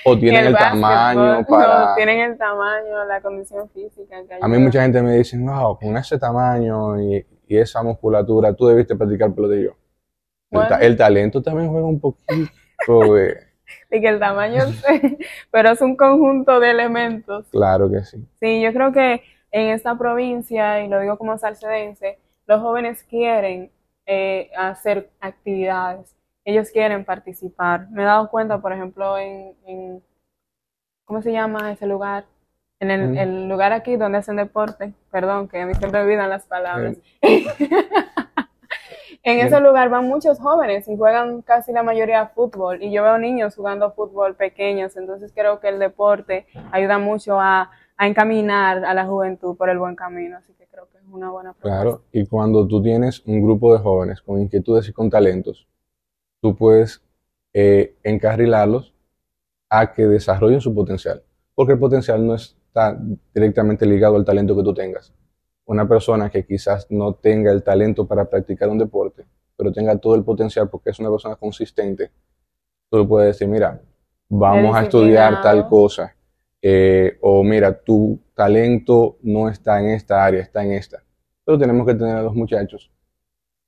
O 0.05 0.17
tienen 0.21 0.47
el, 0.47 0.57
tamaño 0.57 1.45
para... 1.47 1.95
tienen 1.97 2.21
el 2.21 2.39
tamaño, 2.39 3.05
la 3.07 3.21
condición 3.21 3.69
física. 3.71 4.17
a 4.41 4.49
mí 4.49 4.59
mucha 4.59 4.83
gente 4.83 5.03
me 5.03 5.17
dice, 5.17 5.37
wow, 5.39 5.79
con 5.79 5.97
ese 5.97 6.19
tamaño 6.19 7.01
y, 7.01 7.27
esa 7.57 7.83
musculatura, 7.83 8.55
tú 8.55 8.67
debiste 8.67 8.97
practicar 8.97 9.35
pelotillo. 9.35 9.77
Bueno. 10.51 10.77
El, 10.77 10.83
el, 10.83 10.97
talento 10.97 11.43
también 11.43 11.69
juega 11.69 11.87
un 11.87 12.01
poquito 12.01 12.51
de 13.15 13.49
de 13.91 14.01
que 14.01 14.09
el 14.09 14.19
tamaño, 14.19 14.65
pero 15.51 15.71
es 15.71 15.81
un 15.81 15.97
conjunto 15.97 16.61
de 16.61 16.71
elementos. 16.71 17.47
Claro 17.51 17.91
que 17.91 18.05
sí. 18.05 18.25
Sí, 18.41 18.61
yo 18.61 18.73
creo 18.73 18.93
que 18.93 19.23
en 19.51 19.71
esta 19.71 19.97
provincia, 19.97 20.85
y 20.85 20.89
lo 20.89 21.01
digo 21.01 21.17
como 21.19 21.39
salcedense, 21.39 22.19
los 22.47 22.61
jóvenes 22.61 23.03
quieren 23.05 23.71
eh, 24.07 24.51
hacer 24.57 25.11
actividades, 25.21 26.15
ellos 26.45 26.71
quieren 26.71 27.05
participar. 27.05 27.91
Me 27.91 28.03
he 28.03 28.07
dado 28.07 28.31
cuenta, 28.31 28.61
por 28.61 28.73
ejemplo, 28.73 29.19
en, 29.19 30.03
¿cómo 31.05 31.23
se 31.23 31.33
llama 31.33 31.73
ese 31.73 31.87
lugar? 31.87 32.25
En 32.81 32.91
el, 32.91 33.49
lugar 33.49 33.73
aquí 33.73 33.97
donde 33.97 34.19
hacen 34.19 34.37
deporte, 34.37 34.93
perdón, 35.11 35.49
que 35.49 35.61
a 35.61 35.67
mí 35.67 35.75
siempre 35.75 36.01
olvidan 36.01 36.31
las 36.31 36.45
palabras. 36.45 36.97
En 39.25 39.41
ese 39.41 39.61
lugar 39.61 39.91
van 39.91 40.07
muchos 40.07 40.39
jóvenes 40.39 40.89
y 40.89 40.97
juegan 40.97 41.43
casi 41.43 41.71
la 41.73 41.83
mayoría 41.83 42.29
fútbol 42.29 42.83
y 42.83 42.91
yo 42.91 43.03
veo 43.03 43.19
niños 43.19 43.57
jugando 43.57 43.91
fútbol 43.93 44.37
pequeños, 44.37 44.97
entonces 44.97 45.33
creo 45.35 45.61
que 45.61 45.69
el 45.69 45.79
deporte 45.79 46.47
ayuda 46.71 46.99
mucho 46.99 47.39
a, 47.39 47.71
encaminar 48.01 48.85
a 48.85 48.95
la 48.95 49.05
juventud 49.07 49.57
por 49.57 49.69
el 49.69 49.79
buen 49.79 49.97
camino, 49.97 50.39
así 50.39 50.55
que 50.55 50.67
creo 50.69 50.89
que 50.89 50.99
es 50.99 51.05
una 51.11 51.31
buena 51.31 51.53
propuesta. 51.53 51.83
Claro, 51.83 52.05
y 52.13 52.25
cuando 52.27 52.67
tú 52.67 52.81
tienes 52.81 53.23
un 53.27 53.43
grupo 53.43 53.75
de 53.75 53.81
jóvenes 53.81 54.23
con 54.23 54.41
inquietudes 54.41 54.89
y 54.89 54.93
con 54.93 55.11
talentos, 55.11 55.67
tú 56.41 56.55
puedes 56.55 57.03
eh, 57.53 57.97
encarrilarlos 58.05 58.95
a 59.69 59.93
que 59.93 60.07
desarrollen 60.07 60.61
su 60.61 60.73
potencial, 60.73 61.23
porque 61.57 61.73
el 61.73 61.81
potencial 61.81 62.25
no 62.25 62.37
está 62.79 62.97
directamente 63.35 63.85
ligado 63.85 64.17
al 64.17 64.25
talento 64.25 64.55
que 64.55 64.63
tú 64.63 64.73
tengas, 64.73 65.13
una 65.67 65.89
persona 65.89 66.31
que 66.31 66.45
quizás 66.47 66.87
no 66.91 67.15
tenga 67.15 67.51
el 67.51 67.63
talento 67.63 68.07
para 68.07 68.25
practicar 68.25 68.69
un 68.69 68.79
deporte, 68.79 69.25
pero 69.57 69.73
tenga 69.73 69.97
todo 69.99 70.15
el 70.15 70.23
potencial 70.23 70.69
porque 70.69 70.91
es 70.91 70.99
una 71.01 71.11
persona 71.11 71.35
consistente, 71.37 72.11
tú 72.89 72.99
le 72.99 73.05
puedes 73.05 73.35
decir, 73.35 73.49
mira, 73.49 73.81
vamos 74.29 74.77
a 74.77 74.83
estudiar 74.83 75.43
tal 75.43 75.69
cosa, 75.69 76.15
eh, 76.63 77.19
o 77.21 77.43
mira, 77.43 77.77
tu 77.77 78.21
talento 78.35 79.19
no 79.23 79.49
está 79.49 79.81
en 79.81 79.91
esta 79.91 80.25
área, 80.25 80.43
está 80.43 80.65
en 80.65 80.73
esta. 80.73 81.03
Pero 81.45 81.59
tenemos 81.59 81.87
que 81.87 81.95
tener 81.95 82.17
a 82.17 82.23
los 82.23 82.35
muchachos 82.35 82.91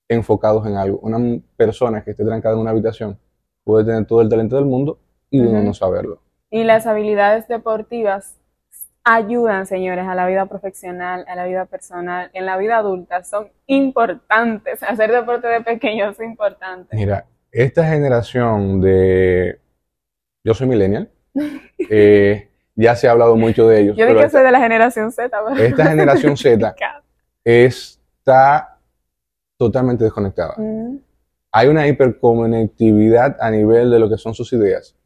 enfocados 0.08 0.66
en 0.66 0.76
algo. 0.76 0.98
Una 1.02 1.18
persona 1.56 2.02
que 2.04 2.12
esté 2.12 2.24
trancada 2.24 2.54
en 2.54 2.60
una 2.60 2.70
habitación 2.70 3.18
puede 3.64 3.84
tener 3.84 4.06
todo 4.06 4.20
el 4.20 4.28
talento 4.28 4.56
del 4.56 4.64
mundo 4.64 4.98
y 5.30 5.40
uno 5.40 5.62
no 5.62 5.72
saberlo. 5.72 6.20
Y 6.50 6.64
las 6.64 6.86
habilidades 6.86 7.46
deportivas 7.46 8.39
ayudan, 9.04 9.66
señores, 9.66 10.06
a 10.06 10.14
la 10.14 10.26
vida 10.26 10.46
profesional, 10.46 11.24
a 11.28 11.34
la 11.34 11.46
vida 11.46 11.66
personal, 11.66 12.30
en 12.32 12.46
la 12.46 12.56
vida 12.56 12.78
adulta, 12.78 13.22
son 13.24 13.48
importantes. 13.66 14.82
Hacer 14.88 15.10
deporte 15.12 15.48
de 15.48 15.60
pequeño 15.62 16.10
es 16.10 16.20
importante. 16.20 16.96
Mira, 16.96 17.26
esta 17.50 17.84
generación 17.88 18.80
de... 18.80 19.60
Yo 20.44 20.54
soy 20.54 20.66
millennial. 20.68 21.10
eh, 21.90 22.48
ya 22.74 22.96
se 22.96 23.08
ha 23.08 23.12
hablado 23.12 23.36
mucho 23.36 23.68
de 23.68 23.80
ellos. 23.80 23.96
Yo 23.96 24.06
dije 24.06 24.20
que 24.20 24.30
soy 24.30 24.42
de 24.42 24.52
la 24.52 24.60
generación 24.60 25.12
Z. 25.12 25.30
pero- 25.30 25.62
esta 25.62 25.86
generación 25.90 26.36
Z 26.36 26.74
está 27.44 28.78
totalmente 29.58 30.04
desconectada. 30.04 30.54
Mm, 30.56 30.96
Hay 31.52 31.68
una 31.68 31.86
hiperconectividad 31.86 33.36
a 33.40 33.50
nivel 33.50 33.90
de 33.90 33.98
lo 33.98 34.08
que 34.08 34.16
son 34.16 34.34
sus 34.34 34.52
ideas, 34.52 34.96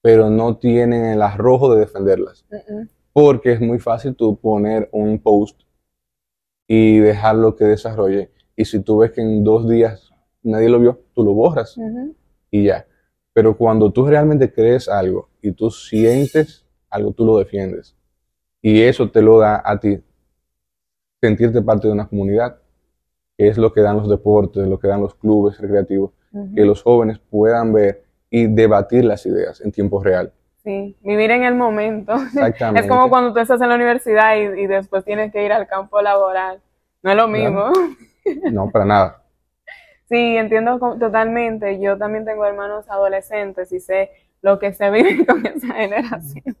pero 0.00 0.30
no 0.30 0.56
tienen 0.56 1.04
el 1.04 1.22
arrojo 1.22 1.74
de 1.74 1.80
defenderlas. 1.80 2.44
mm, 2.50 2.74
mm. 2.80 2.88
Porque 3.12 3.52
es 3.52 3.60
muy 3.60 3.78
fácil 3.78 4.14
tú 4.14 4.36
poner 4.38 4.88
un 4.92 5.18
post 5.18 5.60
y 6.66 6.98
dejarlo 6.98 7.56
que 7.56 7.64
desarrolle. 7.64 8.30
Y 8.56 8.64
si 8.64 8.80
tú 8.80 8.98
ves 8.98 9.12
que 9.12 9.20
en 9.20 9.44
dos 9.44 9.68
días 9.68 10.10
nadie 10.42 10.68
lo 10.68 10.78
vio, 10.80 11.00
tú 11.14 11.24
lo 11.24 11.32
borras 11.32 11.76
Ujú. 11.76 12.14
y 12.50 12.64
ya. 12.64 12.86
Pero 13.34 13.56
cuando 13.56 13.92
tú 13.92 14.06
realmente 14.06 14.52
crees 14.52 14.88
algo 14.88 15.28
y 15.40 15.52
tú 15.52 15.70
sientes 15.70 16.64
algo, 16.90 17.12
tú 17.12 17.24
lo 17.24 17.38
defiendes. 17.38 17.96
Y 18.60 18.82
eso 18.82 19.10
te 19.10 19.22
lo 19.22 19.38
da 19.38 19.62
a 19.64 19.78
ti 19.80 19.98
sentirte 21.20 21.62
parte 21.62 21.86
de 21.86 21.92
una 21.92 22.08
comunidad, 22.08 22.58
que 23.36 23.48
es 23.48 23.56
lo 23.58 23.72
que 23.72 23.80
dan 23.80 23.96
los 23.96 24.08
deportes, 24.08 24.66
lo 24.66 24.78
que 24.78 24.88
dan 24.88 25.00
los 25.00 25.14
clubes 25.14 25.58
recreativos, 25.58 26.12
Ujú. 26.32 26.54
que 26.54 26.64
los 26.64 26.82
jóvenes 26.82 27.18
puedan 27.18 27.72
ver 27.72 28.04
y 28.30 28.46
debatir 28.46 29.04
las 29.04 29.24
ideas 29.26 29.60
en 29.60 29.72
tiempo 29.72 30.02
real. 30.02 30.32
Sí, 30.64 30.96
vivir 31.02 31.30
en 31.32 31.42
el 31.44 31.54
momento. 31.54 32.14
Exactamente. 32.14 32.80
Es 32.82 32.86
como 32.88 33.08
cuando 33.08 33.32
tú 33.32 33.40
estás 33.40 33.60
en 33.60 33.68
la 33.68 33.74
universidad 33.74 34.36
y, 34.36 34.62
y 34.62 34.66
después 34.66 35.04
tienes 35.04 35.32
que 35.32 35.44
ir 35.44 35.52
al 35.52 35.66
campo 35.66 36.00
laboral. 36.00 36.60
No 37.02 37.10
es 37.10 37.16
lo 37.16 37.26
mismo. 37.28 37.72
No, 38.50 38.70
para 38.70 38.84
nada. 38.84 39.18
Sí, 40.08 40.36
entiendo 40.36 40.78
totalmente. 41.00 41.80
Yo 41.80 41.96
también 41.96 42.26
tengo 42.26 42.44
hermanos 42.44 42.84
adolescentes 42.90 43.72
y 43.72 43.80
sé 43.80 44.10
lo 44.42 44.58
que 44.58 44.74
se 44.74 44.90
vive 44.90 45.24
con 45.24 45.46
esa 45.46 45.72
generación. 45.72 46.54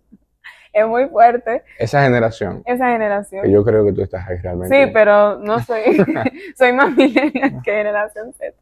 Es 0.72 0.86
muy 0.86 1.06
fuerte 1.10 1.62
Esa 1.78 2.02
generación, 2.02 2.62
esa 2.64 2.88
generación. 2.88 3.42
que 3.42 3.50
yo 3.50 3.62
creo 3.62 3.84
que 3.84 3.92
tú 3.92 4.00
estás 4.00 4.26
ahí 4.26 4.38
realmente. 4.38 4.74
Sí, 4.86 4.90
pero 4.94 5.36
no 5.36 5.60
soy, 5.60 5.82
soy 6.56 6.72
más 6.72 6.96
millennial 6.96 7.60
que 7.62 7.72
generación 7.72 8.32
Z. 8.32 8.54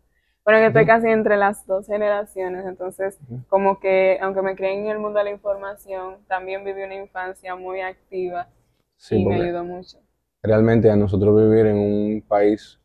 Bueno, 0.45 0.61
que 0.61 0.67
estoy 0.69 0.87
casi 0.87 1.09
entre 1.09 1.37
las 1.37 1.67
dos 1.67 1.87
generaciones, 1.87 2.65
entonces 2.67 3.19
como 3.49 3.79
que 3.79 4.19
aunque 4.23 4.43
me 4.43 4.57
crié 4.57 4.73
en 4.79 4.87
el 4.89 4.99
mundo 4.99 5.19
de 5.19 5.25
la 5.25 5.31
información, 5.31 6.17
también 6.29 6.65
viví 6.65 6.83
una 6.83 6.95
infancia 6.97 7.55
muy 7.57 7.81
activa 7.81 8.49
Sí, 8.97 9.17
y 9.21 9.27
me 9.27 9.37
ayudó 9.37 9.65
mucho. 9.65 9.99
realmente 10.43 10.91
a 10.91 10.97
nosotros 10.97 11.37
vivir 11.37 11.67
en 11.67 11.77
un 11.79 12.23
país 12.27 12.79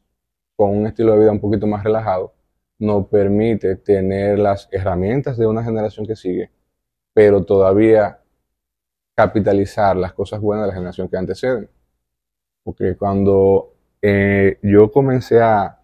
con 0.56 0.72
un 0.78 0.88
estilo 0.88 1.13
de 1.13 1.20
vida 1.20 1.32
un 1.32 1.39
poquito 1.41 1.68
más 1.68 1.84
relajado 1.84 2.34
nos 2.80 3.08
permite 3.08 3.76
tener 3.78 4.38
las 4.39 4.68
herramientas 4.72 5.38
de 5.38 5.48
una 5.48 5.63
generación 5.63 6.06
que 6.06 6.15
sigue, 6.15 6.52
pero 7.13 7.44
todavía 7.46 8.20
capitalizar 9.15 9.96
las 9.96 10.13
cosas 10.13 10.41
buenas 10.41 10.65
de 10.65 10.70
la 10.70 10.74
generación 10.76 11.08
que 11.10 11.18
anteceden. 11.18 11.70
Porque 12.63 12.98
cuando 12.98 13.74
eh, 14.02 14.60
yo 14.62 14.91
comencé 14.91 15.41
a, 15.41 15.80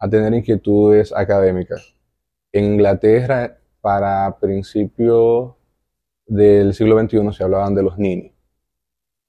a 0.00 0.08
tener 0.08 0.32
inquietudes 0.34 1.12
académicas, 1.14 1.94
en 2.52 2.64
Inglaterra, 2.64 3.58
para 3.80 4.36
principios 4.40 5.54
del 6.26 6.74
siglo 6.74 6.98
XXI, 7.00 7.32
se 7.32 7.44
hablaban 7.44 7.74
de 7.74 7.82
los 7.82 7.96
nini. 7.98 8.32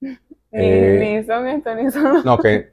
Ni, 0.00 0.08
Eh, 0.52 0.98
ni 1.18 1.24
son 1.24 1.46
esto, 1.48 1.74
ni 1.74 1.90
son 1.90 2.22
No, 2.24 2.36
que, 2.38 2.72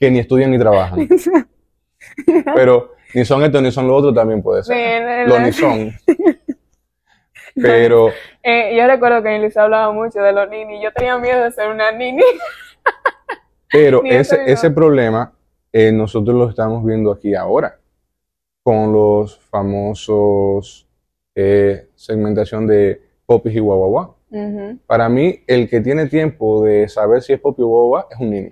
que 0.00 0.10
ni 0.10 0.20
estudian 0.20 0.50
ni 0.50 0.58
trabajan. 0.58 1.06
Pero 2.54 2.92
ni 3.14 3.24
son 3.26 3.42
esto 3.42 3.60
ni 3.60 3.70
son 3.70 3.86
lo 3.88 3.94
otro 3.96 4.14
también 4.14 4.42
puede 4.42 4.62
ser. 4.62 4.76
en 4.76 5.08
el- 5.08 5.28
Lo 5.28 5.38
ni 5.40 5.52
son. 5.52 5.92
Pero 7.54 8.08
Eh, 8.42 8.74
yo 8.76 8.86
recuerdo 8.86 9.22
que 9.22 9.28
en 9.34 9.42
Elisa 9.42 9.62
hablaba 9.64 9.92
mucho 9.92 10.20
de 10.20 10.32
los 10.32 10.48
ninis. 10.48 10.80
Yo 10.82 10.92
tenía 10.92 11.18
miedo 11.18 11.42
de 11.44 11.52
ser 11.52 11.68
una 11.70 11.92
nini. 11.92 12.22
Pero 13.70 14.02
Ni 14.02 14.10
ese, 14.10 14.38
ese 14.50 14.68
lo- 14.70 14.74
problema 14.74 15.32
eh, 15.76 15.90
nosotros 15.90 16.36
lo 16.36 16.48
estamos 16.48 16.84
viendo 16.84 17.10
aquí 17.10 17.34
ahora, 17.34 17.80
con 18.62 18.92
los 18.92 19.40
famosos 19.40 20.86
eh, 21.34 21.88
segmentación 21.96 22.64
de 22.68 23.02
popis 23.26 23.56
y 23.56 23.58
guaguaguá. 23.58 24.14
Para 24.86 25.08
mí, 25.08 25.42
el 25.48 25.68
que 25.68 25.80
tiene 25.80 26.06
tiempo 26.06 26.64
de 26.64 26.88
saber 26.88 27.22
si 27.22 27.32
es 27.32 27.40
popi 27.40 27.62
o 27.62 27.66
guaguaguá 27.66 28.06
es 28.08 28.20
un 28.20 28.30
niño. 28.30 28.48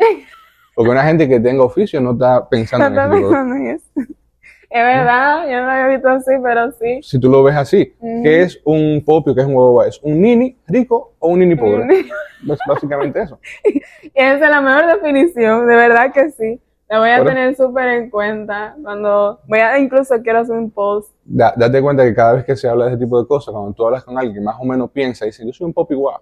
Porque 0.75 0.91
una 0.91 1.05
gente 1.05 1.29
que 1.29 1.39
tenga 1.39 1.63
oficio 1.63 2.01
no 2.01 2.13
está 2.13 2.49
pensando 2.49 2.91
No 2.91 3.05
en 3.05 3.23
pensando 3.23 3.55
en 3.55 3.67
eso. 3.69 3.91
Es 3.97 4.83
verdad, 4.83 5.45
yo 5.49 5.61
no 5.61 5.67
lo 5.67 5.71
había 5.71 5.89
visto 5.89 6.09
así, 6.09 6.33
pero 6.43 6.73
sí. 6.73 7.01
Si 7.03 7.21
tú 7.21 7.31
lo 7.31 7.45
ves 7.45 7.55
así, 7.55 7.95
Ujú. 8.01 8.23
¿qué 8.25 8.43
es 8.43 8.61
un 8.65 9.01
popio, 9.05 9.33
qué 9.33 9.43
es 9.43 9.47
un 9.47 9.55
guaguaguá? 9.55 9.87
¿Es 9.87 10.01
un 10.03 10.21
nini 10.21 10.57
rico 10.67 11.15
o 11.21 11.29
un 11.29 11.39
nini 11.39 11.55
pobre? 11.55 11.87
Es 12.01 12.59
básicamente 12.67 13.23
eso. 13.23 13.39
Y 13.65 13.81
esa 14.15 14.35
es 14.35 14.41
la 14.41 14.61
mejor 14.61 14.87
definición, 14.87 15.69
de 15.69 15.77
verdad 15.77 16.13
que 16.13 16.31
sí. 16.31 16.61
La 16.93 16.99
voy 16.99 17.09
a 17.09 17.25
tener 17.25 17.57
súper 17.57 17.89
en 17.89 18.11
cuenta 18.11 18.77
cuando 18.83 19.41
voy 19.49 19.61
a, 19.61 19.79
incluso 19.79 20.15
quiero 20.23 20.41
hacer 20.41 20.57
un 20.57 20.71
post. 20.71 21.11
Da- 21.25 21.55
date 21.57 21.81
cuenta 21.81 22.05
que 22.05 22.15
cada 22.15 22.35
vez 22.35 22.45
que 22.45 22.55
se 22.55 22.69
habla 22.69 22.85
de 22.85 22.91
ese 22.93 23.01
tipo 23.01 23.19
de 23.19 23.27
cosas, 23.27 23.51
cuando 23.53 23.73
tú 23.73 23.87
hablas 23.87 24.05
con 24.05 24.19
alguien 24.19 24.35
que 24.35 24.41
más 24.43 24.57
o 24.61 24.65
menos 24.65 24.91
piensa 24.91 25.25
y 25.25 25.29
dice, 25.29 25.47
yo 25.47 25.53
soy 25.55 25.65
un 25.67 25.73
popi 25.73 25.95
guau. 25.95 26.21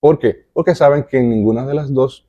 ¿Por 0.00 0.18
qué? 0.20 0.46
Porque 0.52 0.72
saben 0.76 1.02
que 1.02 1.18
en 1.18 1.30
ninguna 1.30 1.66
de 1.66 1.74
las 1.74 1.92
dos 1.92 2.28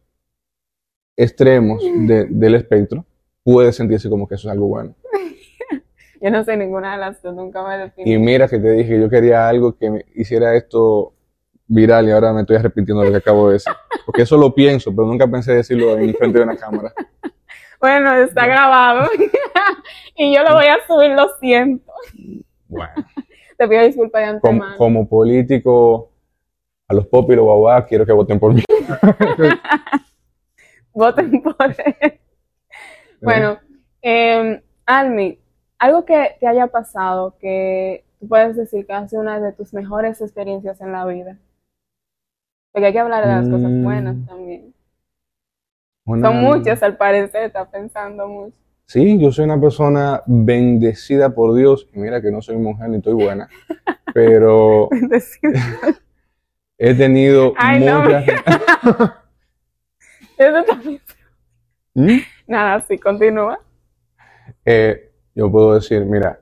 extremos 1.15 1.83
de- 1.83 2.25
del 2.29 2.55
espectro 2.55 3.05
puede 3.43 3.71
sentirse 3.71 4.09
como 4.09 4.27
que 4.27 4.33
eso 4.35 4.47
es 4.47 4.53
algo 4.53 4.67
bueno. 4.67 4.95
Yo 6.21 6.31
no 6.31 6.43
sé 6.43 6.57
ninguna 6.57 6.93
de 6.93 6.97
las 6.97 7.21
dos, 7.21 7.35
nunca 7.35 7.61
me 7.67 7.75
Y 7.75 7.79
definí. 7.81 8.17
mira 8.17 8.47
que 8.47 8.57
te 8.59 8.71
dije 8.71 8.99
yo 8.99 9.09
quería 9.09 9.47
algo 9.47 9.77
que 9.77 9.89
me 9.89 10.05
hiciera 10.15 10.55
esto 10.55 11.13
viral 11.69 12.07
y 12.07 12.11
ahora 12.11 12.33
me 12.33 12.41
estoy 12.41 12.57
arrepintiendo 12.57 13.01
de 13.01 13.07
lo 13.07 13.13
que 13.13 13.19
acabo 13.19 13.47
de 13.47 13.53
decir. 13.53 13.71
Porque 14.05 14.23
eso 14.23 14.35
lo 14.35 14.53
pienso, 14.53 14.93
pero 14.93 15.07
nunca 15.07 15.27
pensé 15.27 15.53
decirlo 15.53 15.97
en 15.97 16.13
frente 16.17 16.39
de 16.39 16.43
una 16.43 16.57
cámara. 16.57 16.91
Bueno, 17.79 18.13
está 18.15 18.45
grabado. 18.45 19.09
y 20.15 20.35
yo 20.35 20.43
lo 20.43 20.55
voy 20.55 20.65
a 20.65 20.85
subir, 20.85 21.11
lo 21.11 21.29
siento. 21.39 21.93
Bueno, 22.67 22.93
Te 23.57 23.67
pido 23.67 23.83
disculpas 23.83 24.33
de 24.33 24.39
como, 24.41 24.53
antemano. 24.53 24.77
como 24.77 25.07
político, 25.07 26.11
a 26.87 26.93
los 26.93 27.07
pop 27.07 27.31
y 27.31 27.35
los 27.35 27.45
guaguá 27.45 27.85
quiero 27.85 28.05
que 28.05 28.11
voten 28.11 28.39
por 28.39 28.53
mí. 28.53 28.63
Voten 30.91 31.41
por 31.41 31.55
él. 31.61 32.19
Bueno, 33.21 33.59
eh, 34.01 34.61
Almi, 34.85 35.39
algo 35.77 36.03
que 36.03 36.35
te 36.39 36.47
haya 36.47 36.67
pasado 36.67 37.37
que 37.39 38.03
tú 38.19 38.27
puedes 38.27 38.57
decir 38.57 38.85
que 38.85 38.93
ha 38.93 39.07
sido 39.07 39.21
una 39.21 39.39
de 39.39 39.53
tus 39.53 39.73
mejores 39.73 40.19
experiencias 40.19 40.81
en 40.81 40.91
la 40.91 41.05
vida. 41.05 41.37
Porque 42.71 42.87
hay 42.87 42.93
que 42.93 42.99
hablar 42.99 43.25
de 43.25 43.31
las 43.33 43.49
cosas 43.49 43.71
Mm. 43.71 43.83
buenas 43.83 44.25
también. 44.25 44.73
Una- 46.05 46.27
Son 46.27 46.35
muchas 46.41 46.81
al 46.83 46.97
parecer, 46.97 47.43
está 47.43 47.69
pensando 47.69 48.27
mucho. 48.27 48.57
Sí, 48.85 49.19
yo 49.19 49.31
soy 49.31 49.45
una 49.45 49.59
persona 49.61 50.23
bendecida 50.25 51.29
por 51.33 51.53
Dios. 51.55 51.87
Y 51.93 51.99
mira 51.99 52.21
que 52.21 52.31
no 52.31 52.41
soy 52.41 52.57
mujer 52.57 52.89
ni 52.89 52.97
estoy 52.97 53.13
buena, 53.13 53.47
pero 54.13 54.89
he 56.77 56.93
tenido 56.95 57.53
Ay, 57.57 57.85
no, 57.85 58.01
muchas. 58.03 58.25
Eso 60.37 60.63
también. 60.65 61.01
¿Mm? 61.93 62.17
Nada, 62.47 62.81
sí, 62.81 62.97
continúa. 62.97 63.59
Eh, 64.65 65.11
yo 65.35 65.51
puedo 65.51 65.75
decir, 65.75 66.05
mira, 66.05 66.39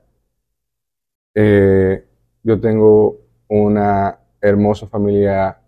eh, 1.34 2.06
yo 2.42 2.60
tengo 2.60 3.18
una 3.48 4.18
hermosa 4.40 4.86
familia 4.86 5.58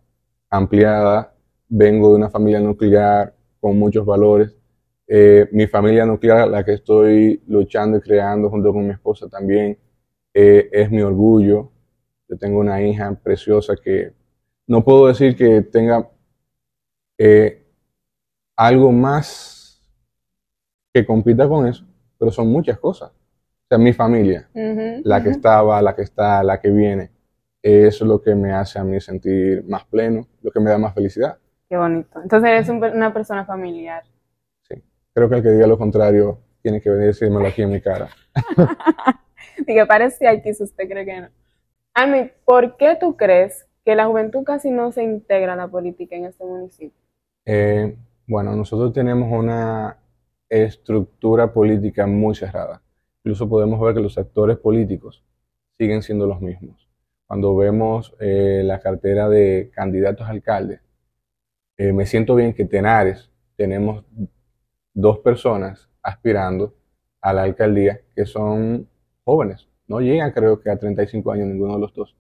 ampliada, 0.51 1.33
vengo 1.69 2.11
de 2.11 2.17
una 2.17 2.29
familia 2.29 2.61
nuclear 2.61 3.35
con 3.61 3.79
muchos 3.79 4.05
valores. 4.05 4.55
Eh, 5.07 5.49
mi 5.53 5.67
familia 5.67 6.05
nuclear, 6.05 6.49
la 6.49 6.65
que 6.65 6.75
estoy 6.75 7.43
luchando 7.47 7.99
y 7.99 8.01
creando 8.01 8.51
junto 8.51 8.73
con 8.73 8.87
mi 8.87 8.93
esposa 8.93 9.29
también, 9.29 9.79
eh, 10.35 10.69
es 10.73 10.91
mi 10.91 11.01
orgullo. 11.01 11.71
Yo 12.29 12.37
tengo 12.37 12.61
una 12.61 12.83
hija 12.83 13.13
preciosa 13.15 13.75
que 13.83 14.13
no 14.67 14.85
puedo 14.85 15.09
decir 15.09 15.35
que 15.35 15.63
tenga 15.63 16.09
eh, 17.19 17.67
algo 18.57 18.93
más 18.93 19.83
que 20.93 21.05
compita 21.05 21.49
con 21.49 21.67
eso, 21.67 21.85
pero 22.19 22.31
son 22.31 22.49
muchas 22.49 22.79
cosas. 22.79 23.11
O 23.11 23.69
sea, 23.69 23.79
mi 23.79 23.93
familia, 23.93 24.49
la 25.05 25.23
que 25.23 25.31
estaba, 25.31 25.81
la 25.81 25.95
que 25.95 26.03
está, 26.03 26.43
la 26.43 26.61
que 26.61 26.71
viene, 26.71 27.11
es 27.63 28.01
lo 28.01 28.21
que 28.21 28.35
me 28.35 28.53
hace 28.53 28.79
a 28.79 28.85
mí 28.85 29.01
sentir 29.01 29.65
más 29.67 29.85
pleno, 29.85 30.27
lo 30.43 30.51
que 30.51 30.61
me 30.61 30.71
da 30.71 30.79
más 30.79 30.95
felicidad. 30.95 31.39
Qué 31.69 31.77
bonito. 31.77 32.21
Entonces 32.23 32.49
eres 32.49 32.69
un 32.69 32.83
una 32.83 33.13
persona 33.13 33.45
familiar. 33.45 34.03
Creo 35.13 35.29
que 35.29 35.37
el 35.37 35.43
que 35.43 35.51
diga 35.51 35.67
lo 35.67 35.79
contrario 35.79 36.39
tiene 36.63 36.81
que 36.81 36.89
venir 36.89 37.05
a 37.05 37.07
decírmelo 37.09 37.47
aquí 37.47 37.63
en 37.63 37.71
mi 37.71 37.81
cara. 37.81 38.09
Y 39.59 39.75
que 39.75 39.87
parece 39.87 40.27
aquí 40.27 40.55
si 40.55 40.63
usted 40.63 40.89
cree 40.89 41.05
que 41.05 41.21
no. 41.21 41.29
Almi, 41.95 42.31
¿por 42.45 42.77
qué 42.77 42.97
tú 42.99 43.17
crees 43.17 43.67
que 43.85 43.95
la 43.95 44.07
juventud 44.07 44.43
casi 44.45 44.71
no 44.71 44.93
se 44.93 45.03
integra 45.03 45.55
a 45.55 45.57
la 45.57 45.69
política 45.69 46.17
en 46.17 46.27
este 46.27 46.45
municipio? 46.45 46.99
Eh, 47.45 47.97
bueno, 48.27 48.55
nosotros 48.55 48.93
tenemos 48.93 49.31
una 49.31 49.99
estructura 50.49 51.53
política 51.53 52.07
muy 52.07 52.35
cerrada. 52.35 52.83
Incluso 53.19 53.49
podemos 53.49 53.81
ver 53.81 53.95
que 53.95 54.01
los 54.01 54.17
actores 54.17 54.57
políticos 54.59 55.23
siguen 55.79 56.03
siendo 56.03 56.27
los 56.27 56.41
mismos. 56.41 56.80
Cuando 57.31 57.55
vemos 57.55 58.13
eh, 58.19 58.63
la 58.65 58.81
cartera 58.81 59.29
de 59.29 59.71
candidatos 59.73 60.27
a 60.27 60.31
alcalde, 60.31 60.81
eh, 61.77 61.93
me 61.93 62.05
siento 62.05 62.35
bien 62.35 62.53
que 62.53 62.65
Tenares 62.65 63.31
tenemos 63.55 64.05
dos 64.93 65.21
personas 65.21 65.89
aspirando 66.03 66.75
a 67.21 67.33
la 67.33 67.45
alcaldía 67.45 68.01
que 68.17 68.27
son 68.27 68.89
jóvenes. 69.23 69.69
No 69.87 70.01
llegan 70.01 70.33
creo 70.33 70.61
que 70.61 70.71
a 70.71 70.77
35 70.77 71.31
años 71.31 71.47
ninguno 71.47 71.75
de 71.75 71.79
los 71.79 71.95
dos. 71.95 72.17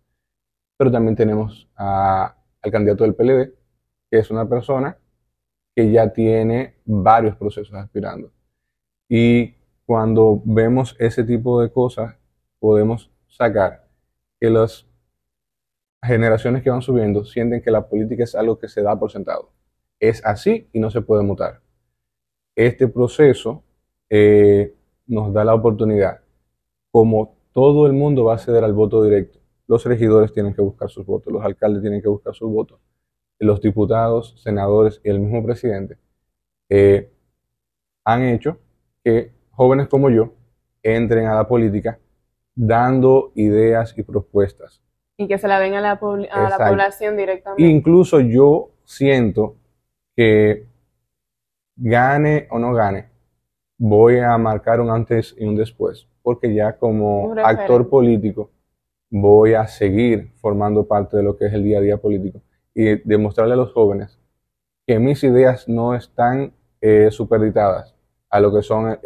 Pero 0.78 0.92
también 0.92 1.16
tenemos 1.16 1.68
al 1.74 2.70
candidato 2.70 3.02
del 3.02 3.16
PLD, 3.16 3.52
que 4.12 4.18
es 4.20 4.30
una 4.30 4.48
persona 4.48 4.96
que 5.74 5.90
ya 5.90 6.12
tiene 6.12 6.76
varios 6.84 7.34
procesos 7.34 7.74
aspirando. 7.74 8.30
Y 9.08 9.56
cuando 9.86 10.40
vemos 10.44 10.94
ese 11.00 11.24
tipo 11.24 11.60
de 11.60 11.72
cosas, 11.72 12.14
podemos 12.60 13.10
sacar 13.26 13.88
que 14.38 14.48
las 14.48 14.86
generaciones 16.02 16.62
que 16.62 16.70
van 16.70 16.82
subiendo 16.82 17.24
sienten 17.24 17.62
que 17.62 17.70
la 17.70 17.88
política 17.88 18.24
es 18.24 18.34
algo 18.34 18.58
que 18.58 18.68
se 18.68 18.82
da 18.82 18.98
por 18.98 19.10
sentado. 19.10 19.52
Es 19.98 20.24
así 20.24 20.68
y 20.72 20.80
no 20.80 20.90
se 20.90 21.02
puede 21.02 21.22
mutar. 21.22 21.60
Este 22.56 22.88
proceso 22.88 23.62
eh, 24.08 24.74
nos 25.06 25.32
da 25.32 25.44
la 25.44 25.54
oportunidad, 25.54 26.20
como 26.90 27.36
todo 27.52 27.86
el 27.86 27.92
mundo 27.92 28.24
va 28.24 28.32
a 28.32 28.36
acceder 28.36 28.64
al 28.64 28.72
voto 28.72 29.02
directo, 29.02 29.38
los 29.66 29.84
regidores 29.84 30.32
tienen 30.32 30.54
que 30.54 30.62
buscar 30.62 30.90
sus 30.90 31.06
votos, 31.06 31.32
los 31.32 31.44
alcaldes 31.44 31.82
tienen 31.82 32.02
que 32.02 32.08
buscar 32.08 32.34
sus 32.34 32.50
votos, 32.50 32.80
los 33.38 33.60
diputados, 33.60 34.34
senadores 34.42 35.00
y 35.04 35.10
el 35.10 35.20
mismo 35.20 35.44
presidente 35.44 35.96
eh, 36.68 37.10
han 38.04 38.22
hecho 38.24 38.58
que 39.04 39.32
jóvenes 39.50 39.88
como 39.88 40.10
yo 40.10 40.32
entren 40.82 41.26
a 41.26 41.34
la 41.34 41.46
política 41.48 41.98
dando 42.54 43.32
ideas 43.34 43.96
y 43.96 44.02
propuestas. 44.02 44.80
Y 45.20 45.28
que 45.28 45.36
se 45.36 45.48
la 45.48 45.60
den 45.60 45.74
a 45.74 45.82
la, 45.82 45.98
población 45.98 47.14
directamente. 47.14 47.62
Incluso 47.62 48.20
yo 48.20 48.70
siento 48.84 49.56
que 50.16 50.64
gane 51.76 52.48
o 52.50 52.58
no 52.58 52.72
gane, 52.72 53.10
voy 53.76 54.18
a 54.18 54.38
marcar 54.38 54.80
un 54.80 54.88
antes 54.88 55.36
y 55.38 55.44
un 55.44 55.56
después, 55.56 56.08
porque 56.22 56.54
ya 56.54 56.78
como 56.78 57.34
actor 57.36 57.90
político 57.90 58.50
voy 59.10 59.52
a 59.52 59.66
seguir 59.66 60.32
formando 60.40 60.86
parte 60.86 61.18
de 61.18 61.22
lo 61.22 61.36
que 61.36 61.48
es 61.48 61.52
el 61.52 61.64
día 61.64 61.80
a 61.80 61.82
día 61.82 61.98
político 61.98 62.40
y 62.74 62.96
demostrarle 63.06 63.52
a 63.52 63.58
los 63.58 63.74
jóvenes 63.74 64.18
que 64.86 64.98
mis 64.98 65.22
ideas 65.22 65.68
no 65.68 65.94
están 65.94 66.54
eh, 66.80 67.10
superditadas 67.10 67.94
a 68.30 68.40
lo 68.40 68.54
que 68.54 68.62
son 68.62 68.98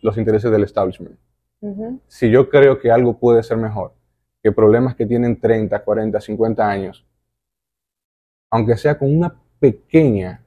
los 0.00 0.16
intereses 0.16 0.50
del 0.50 0.64
establishment. 0.64 1.18
Si 2.06 2.30
yo 2.30 2.48
creo 2.48 2.78
que 2.78 2.90
algo 2.90 3.18
puede 3.18 3.42
ser 3.42 3.58
mejor 3.58 3.95
que 4.46 4.52
problemas 4.52 4.94
que 4.94 5.06
tienen 5.06 5.40
30, 5.40 5.76
40, 5.82 6.20
50 6.20 6.70
años, 6.70 7.04
aunque 8.48 8.76
sea 8.76 8.96
con 8.96 9.12
una 9.12 9.34
pequeña 9.58 10.40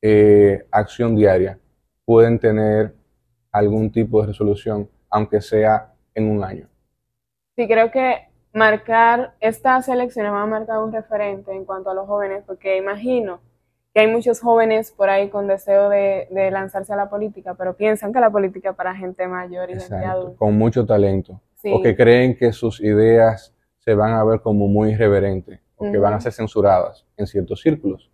eh, 0.00 0.68
acción 0.70 1.16
diaria, 1.16 1.58
pueden 2.04 2.38
tener 2.38 2.94
algún 3.50 3.90
tipo 3.90 4.20
de 4.20 4.28
resolución, 4.28 4.88
aunque 5.10 5.40
sea 5.40 5.92
en 6.14 6.30
un 6.30 6.44
año. 6.44 6.68
Sí, 7.56 7.66
creo 7.66 7.90
que 7.90 8.28
marcar 8.52 9.34
estas 9.40 9.88
elecciones 9.88 10.30
van 10.30 10.42
a 10.42 10.46
marcar 10.46 10.78
un 10.78 10.92
referente 10.92 11.50
en 11.50 11.64
cuanto 11.64 11.90
a 11.90 11.94
los 11.94 12.06
jóvenes, 12.06 12.44
porque 12.46 12.76
imagino 12.76 13.40
que 13.92 14.02
hay 14.02 14.06
muchos 14.06 14.40
jóvenes 14.40 14.92
por 14.92 15.10
ahí 15.10 15.28
con 15.28 15.48
deseo 15.48 15.88
de, 15.88 16.28
lanzarse 16.52 16.92
a 16.92 16.96
la 16.96 17.10
política, 17.10 17.54
pero 17.54 17.74
piensan 17.74 18.12
que 18.12 18.20
la 18.20 18.30
política 18.30 18.70
es 18.70 18.76
para 18.76 18.94
gente 18.94 19.26
mayor 19.26 19.70
y 19.70 19.80
gente 19.80 20.04
adulta. 20.04 20.38
Con 20.38 20.56
mucho 20.56 20.86
talento. 20.86 21.40
O 21.64 21.82
que 21.82 21.94
creen 21.94 22.36
que 22.36 22.52
sus 22.52 22.80
ideas 22.80 23.54
se 23.78 23.94
van 23.94 24.12
a 24.12 24.24
ver 24.24 24.40
como 24.40 24.68
muy 24.68 24.92
irreverentes, 24.92 25.60
o 25.76 25.90
que 25.90 25.98
van 25.98 26.14
a 26.14 26.20
ser 26.20 26.32
censuradas 26.32 27.06
en 27.16 27.26
ciertos 27.26 27.60
círculos. 27.60 28.10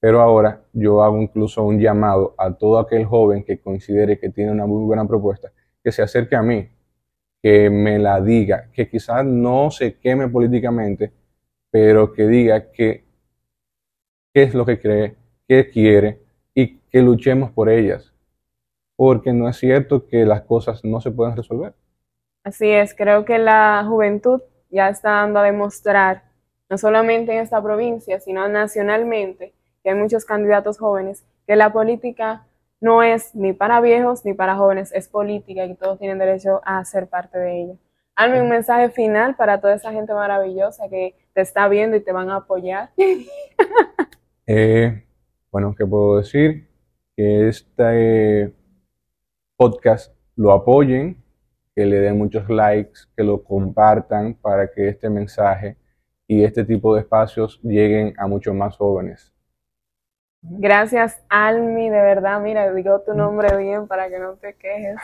Pero 0.00 0.20
ahora 0.20 0.64
yo 0.72 1.02
hago 1.02 1.20
incluso 1.20 1.62
un 1.62 1.80
llamado 1.80 2.34
a 2.36 2.52
todo 2.52 2.78
aquel 2.78 3.06
joven 3.06 3.42
que 3.42 3.58
considere 3.58 4.18
que 4.18 4.28
tiene 4.28 4.52
una 4.52 4.66
muy 4.66 4.84
buena 4.84 5.06
propuesta, 5.06 5.50
que 5.82 5.92
se 5.92 6.02
acerque 6.02 6.36
a 6.36 6.42
mí, 6.42 6.68
que 7.42 7.70
me 7.70 7.98
la 7.98 8.20
diga, 8.20 8.70
que 8.72 8.88
quizás 8.88 9.24
no 9.24 9.70
se 9.70 9.98
queme 9.98 10.28
políticamente, 10.28 11.12
pero 11.70 12.12
que 12.12 12.26
diga 12.26 12.70
que, 12.70 13.04
qué 14.32 14.42
es 14.42 14.54
lo 14.54 14.66
que 14.66 14.78
cree, 14.78 15.16
qué 15.48 15.70
quiere 15.70 16.20
y 16.54 16.78
que 16.78 17.02
luchemos 17.02 17.50
por 17.50 17.68
ellas. 17.68 18.12
Porque 18.96 19.32
no 19.32 19.48
es 19.48 19.56
cierto 19.56 20.06
que 20.06 20.24
las 20.24 20.42
cosas 20.42 20.84
no 20.84 21.00
se 21.00 21.10
puedan 21.10 21.36
resolver. 21.36 21.74
Así 22.44 22.70
es, 22.70 22.94
creo 22.94 23.24
que 23.24 23.38
la 23.38 23.84
juventud 23.88 24.42
ya 24.70 24.90
está 24.90 25.12
dando 25.12 25.40
a 25.40 25.44
demostrar, 25.44 26.24
no 26.68 26.76
solamente 26.76 27.32
en 27.32 27.38
esta 27.38 27.62
provincia, 27.62 28.20
sino 28.20 28.46
nacionalmente, 28.48 29.54
que 29.82 29.90
hay 29.90 29.96
muchos 29.96 30.26
candidatos 30.26 30.78
jóvenes, 30.78 31.24
que 31.46 31.56
la 31.56 31.72
política 31.72 32.46
no 32.80 33.02
es 33.02 33.34
ni 33.34 33.54
para 33.54 33.80
viejos 33.80 34.26
ni 34.26 34.34
para 34.34 34.56
jóvenes, 34.56 34.92
es 34.92 35.08
política 35.08 35.64
y 35.64 35.74
todos 35.74 35.98
tienen 35.98 36.18
derecho 36.18 36.60
a 36.66 36.84
ser 36.84 37.08
parte 37.08 37.38
de 37.38 37.62
ella. 37.62 37.74
Hazme 38.14 38.42
un 38.42 38.50
mensaje 38.50 38.90
final 38.90 39.36
para 39.36 39.58
toda 39.58 39.74
esa 39.74 39.90
gente 39.90 40.12
maravillosa 40.12 40.88
que 40.90 41.16
te 41.32 41.40
está 41.40 41.66
viendo 41.68 41.96
y 41.96 42.04
te 42.04 42.12
van 42.12 42.30
a 42.30 42.36
apoyar. 42.36 42.90
Eh, 44.46 45.02
bueno, 45.50 45.74
¿qué 45.74 45.86
puedo 45.86 46.18
decir? 46.18 46.68
Que 47.16 47.48
este 47.48 48.52
podcast 49.56 50.14
lo 50.36 50.52
apoyen, 50.52 51.23
que 51.74 51.84
le 51.84 52.00
den 52.00 52.18
muchos 52.18 52.48
likes, 52.48 53.00
que 53.16 53.24
lo 53.24 53.42
compartan 53.42 54.34
para 54.34 54.70
que 54.70 54.88
este 54.88 55.10
mensaje 55.10 55.76
y 56.26 56.44
este 56.44 56.64
tipo 56.64 56.94
de 56.94 57.02
espacios 57.02 57.60
lleguen 57.62 58.14
a 58.18 58.26
muchos 58.26 58.54
más 58.54 58.76
jóvenes. 58.76 59.32
Gracias, 60.42 61.22
Almi, 61.30 61.88
de 61.88 62.00
verdad, 62.02 62.40
mira, 62.40 62.72
digo 62.72 63.00
tu 63.00 63.14
nombre 63.14 63.56
bien 63.56 63.88
para 63.88 64.08
que 64.08 64.18
no 64.18 64.34
te 64.34 64.54
quejes. 64.54 64.96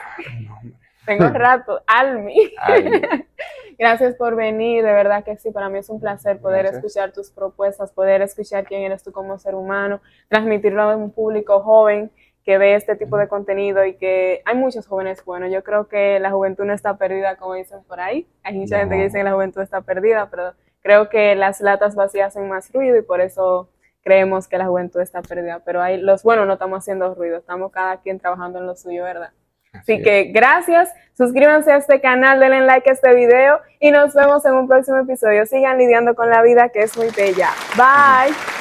Tengo 1.07 1.29
rato, 1.33 1.83
Almi. 1.87 2.53
Gracias 3.79 4.15
por 4.17 4.37
venir, 4.37 4.85
de 4.85 4.93
verdad 4.93 5.25
que 5.25 5.39
sí, 5.39 5.51
para 5.51 5.71
mí 5.71 5.79
es 5.79 5.89
un 5.89 5.99
placer 5.99 6.39
poder 6.39 6.67
escuchar 6.67 7.13
tus 7.13 7.31
propuestas, 7.31 7.91
poder 7.91 8.21
escuchar 8.21 8.65
quién 8.65 8.83
eres 8.83 9.03
tú 9.03 9.11
como 9.11 9.39
ser 9.39 9.55
humano, 9.55 10.03
transmitirlo 10.29 10.83
a 10.83 10.95
un 10.95 11.11
público 11.11 11.61
joven 11.61 12.11
que 12.45 12.59
ve 12.59 12.75
este 12.75 12.97
tipo 12.97 13.17
de 13.19 13.29
contenido 13.29 13.85
y 13.85 13.95
que 13.95 14.43
hay 14.45 14.57
muchos 14.57 14.87
jóvenes 14.87 15.25
buenos. 15.25 15.53
Yo 15.53 15.63
creo 15.63 15.89
que 15.89 16.19
la 16.21 16.31
juventud 16.31 16.65
no 16.65 16.73
está 16.73 16.97
perdida, 16.97 17.37
como 17.37 17.55
dicen 17.55 17.83
por 17.85 18.01
ahí. 18.01 18.27
Hay 18.43 18.55
mucha 18.55 18.79
gente 18.79 18.97
que 18.97 19.05
dice 19.05 19.19
que 19.19 19.25
la 19.25 19.33
juventud 19.33 19.61
está 19.61 19.83
perdida, 19.83 20.29
pero 20.31 20.55
creo 20.83 21.09
que 21.09 21.35
las 21.35 21.61
latas 21.61 21.95
vacías 21.95 22.29
hacen 22.29 22.49
más 22.49 22.73
ruido 22.73 22.97
y 22.97 23.03
por 23.03 23.21
eso 23.21 23.69
creemos 24.03 24.49
que 24.49 24.59
la 24.59 24.67
juventud 24.67 25.01
está 25.01 25.23
perdida, 25.23 25.61
pero 25.65 25.83
ahí 25.83 25.99
los 25.99 26.23
buenos 26.23 26.47
no 26.47 26.55
estamos 26.55 26.79
haciendo 26.79 27.15
ruido, 27.15 27.39
estamos 27.39 27.71
cada 27.71 27.99
quien 28.01 28.19
trabajando 28.19 28.59
en 28.59 28.67
lo 28.67 28.75
suyo, 28.75 29.05
¿verdad? 29.05 29.31
Así, 29.73 30.03
que 30.03 30.25
gracias, 30.33 30.93
suscríbanse 31.17 31.71
a 31.71 31.77
este 31.77 32.01
canal, 32.01 32.41
denle 32.41 32.63
like 32.63 32.91
a 32.91 32.93
este 32.93 33.15
video 33.15 33.61
y 33.79 33.93
nos 33.93 34.15
vemos 34.15 34.45
en 34.45 34.55
un 34.55 34.67
próximo 34.67 34.99
episodio. 34.99 35.47
Sigan 35.47 35.79
lidiando 35.79 36.17
con 36.17 36.29
la 36.29 36.43
vida 36.43 36.71
que 36.71 36.81
es 36.81 36.97
muy 36.97 37.09
bella. 37.17 37.51
Bye. 37.77 38.60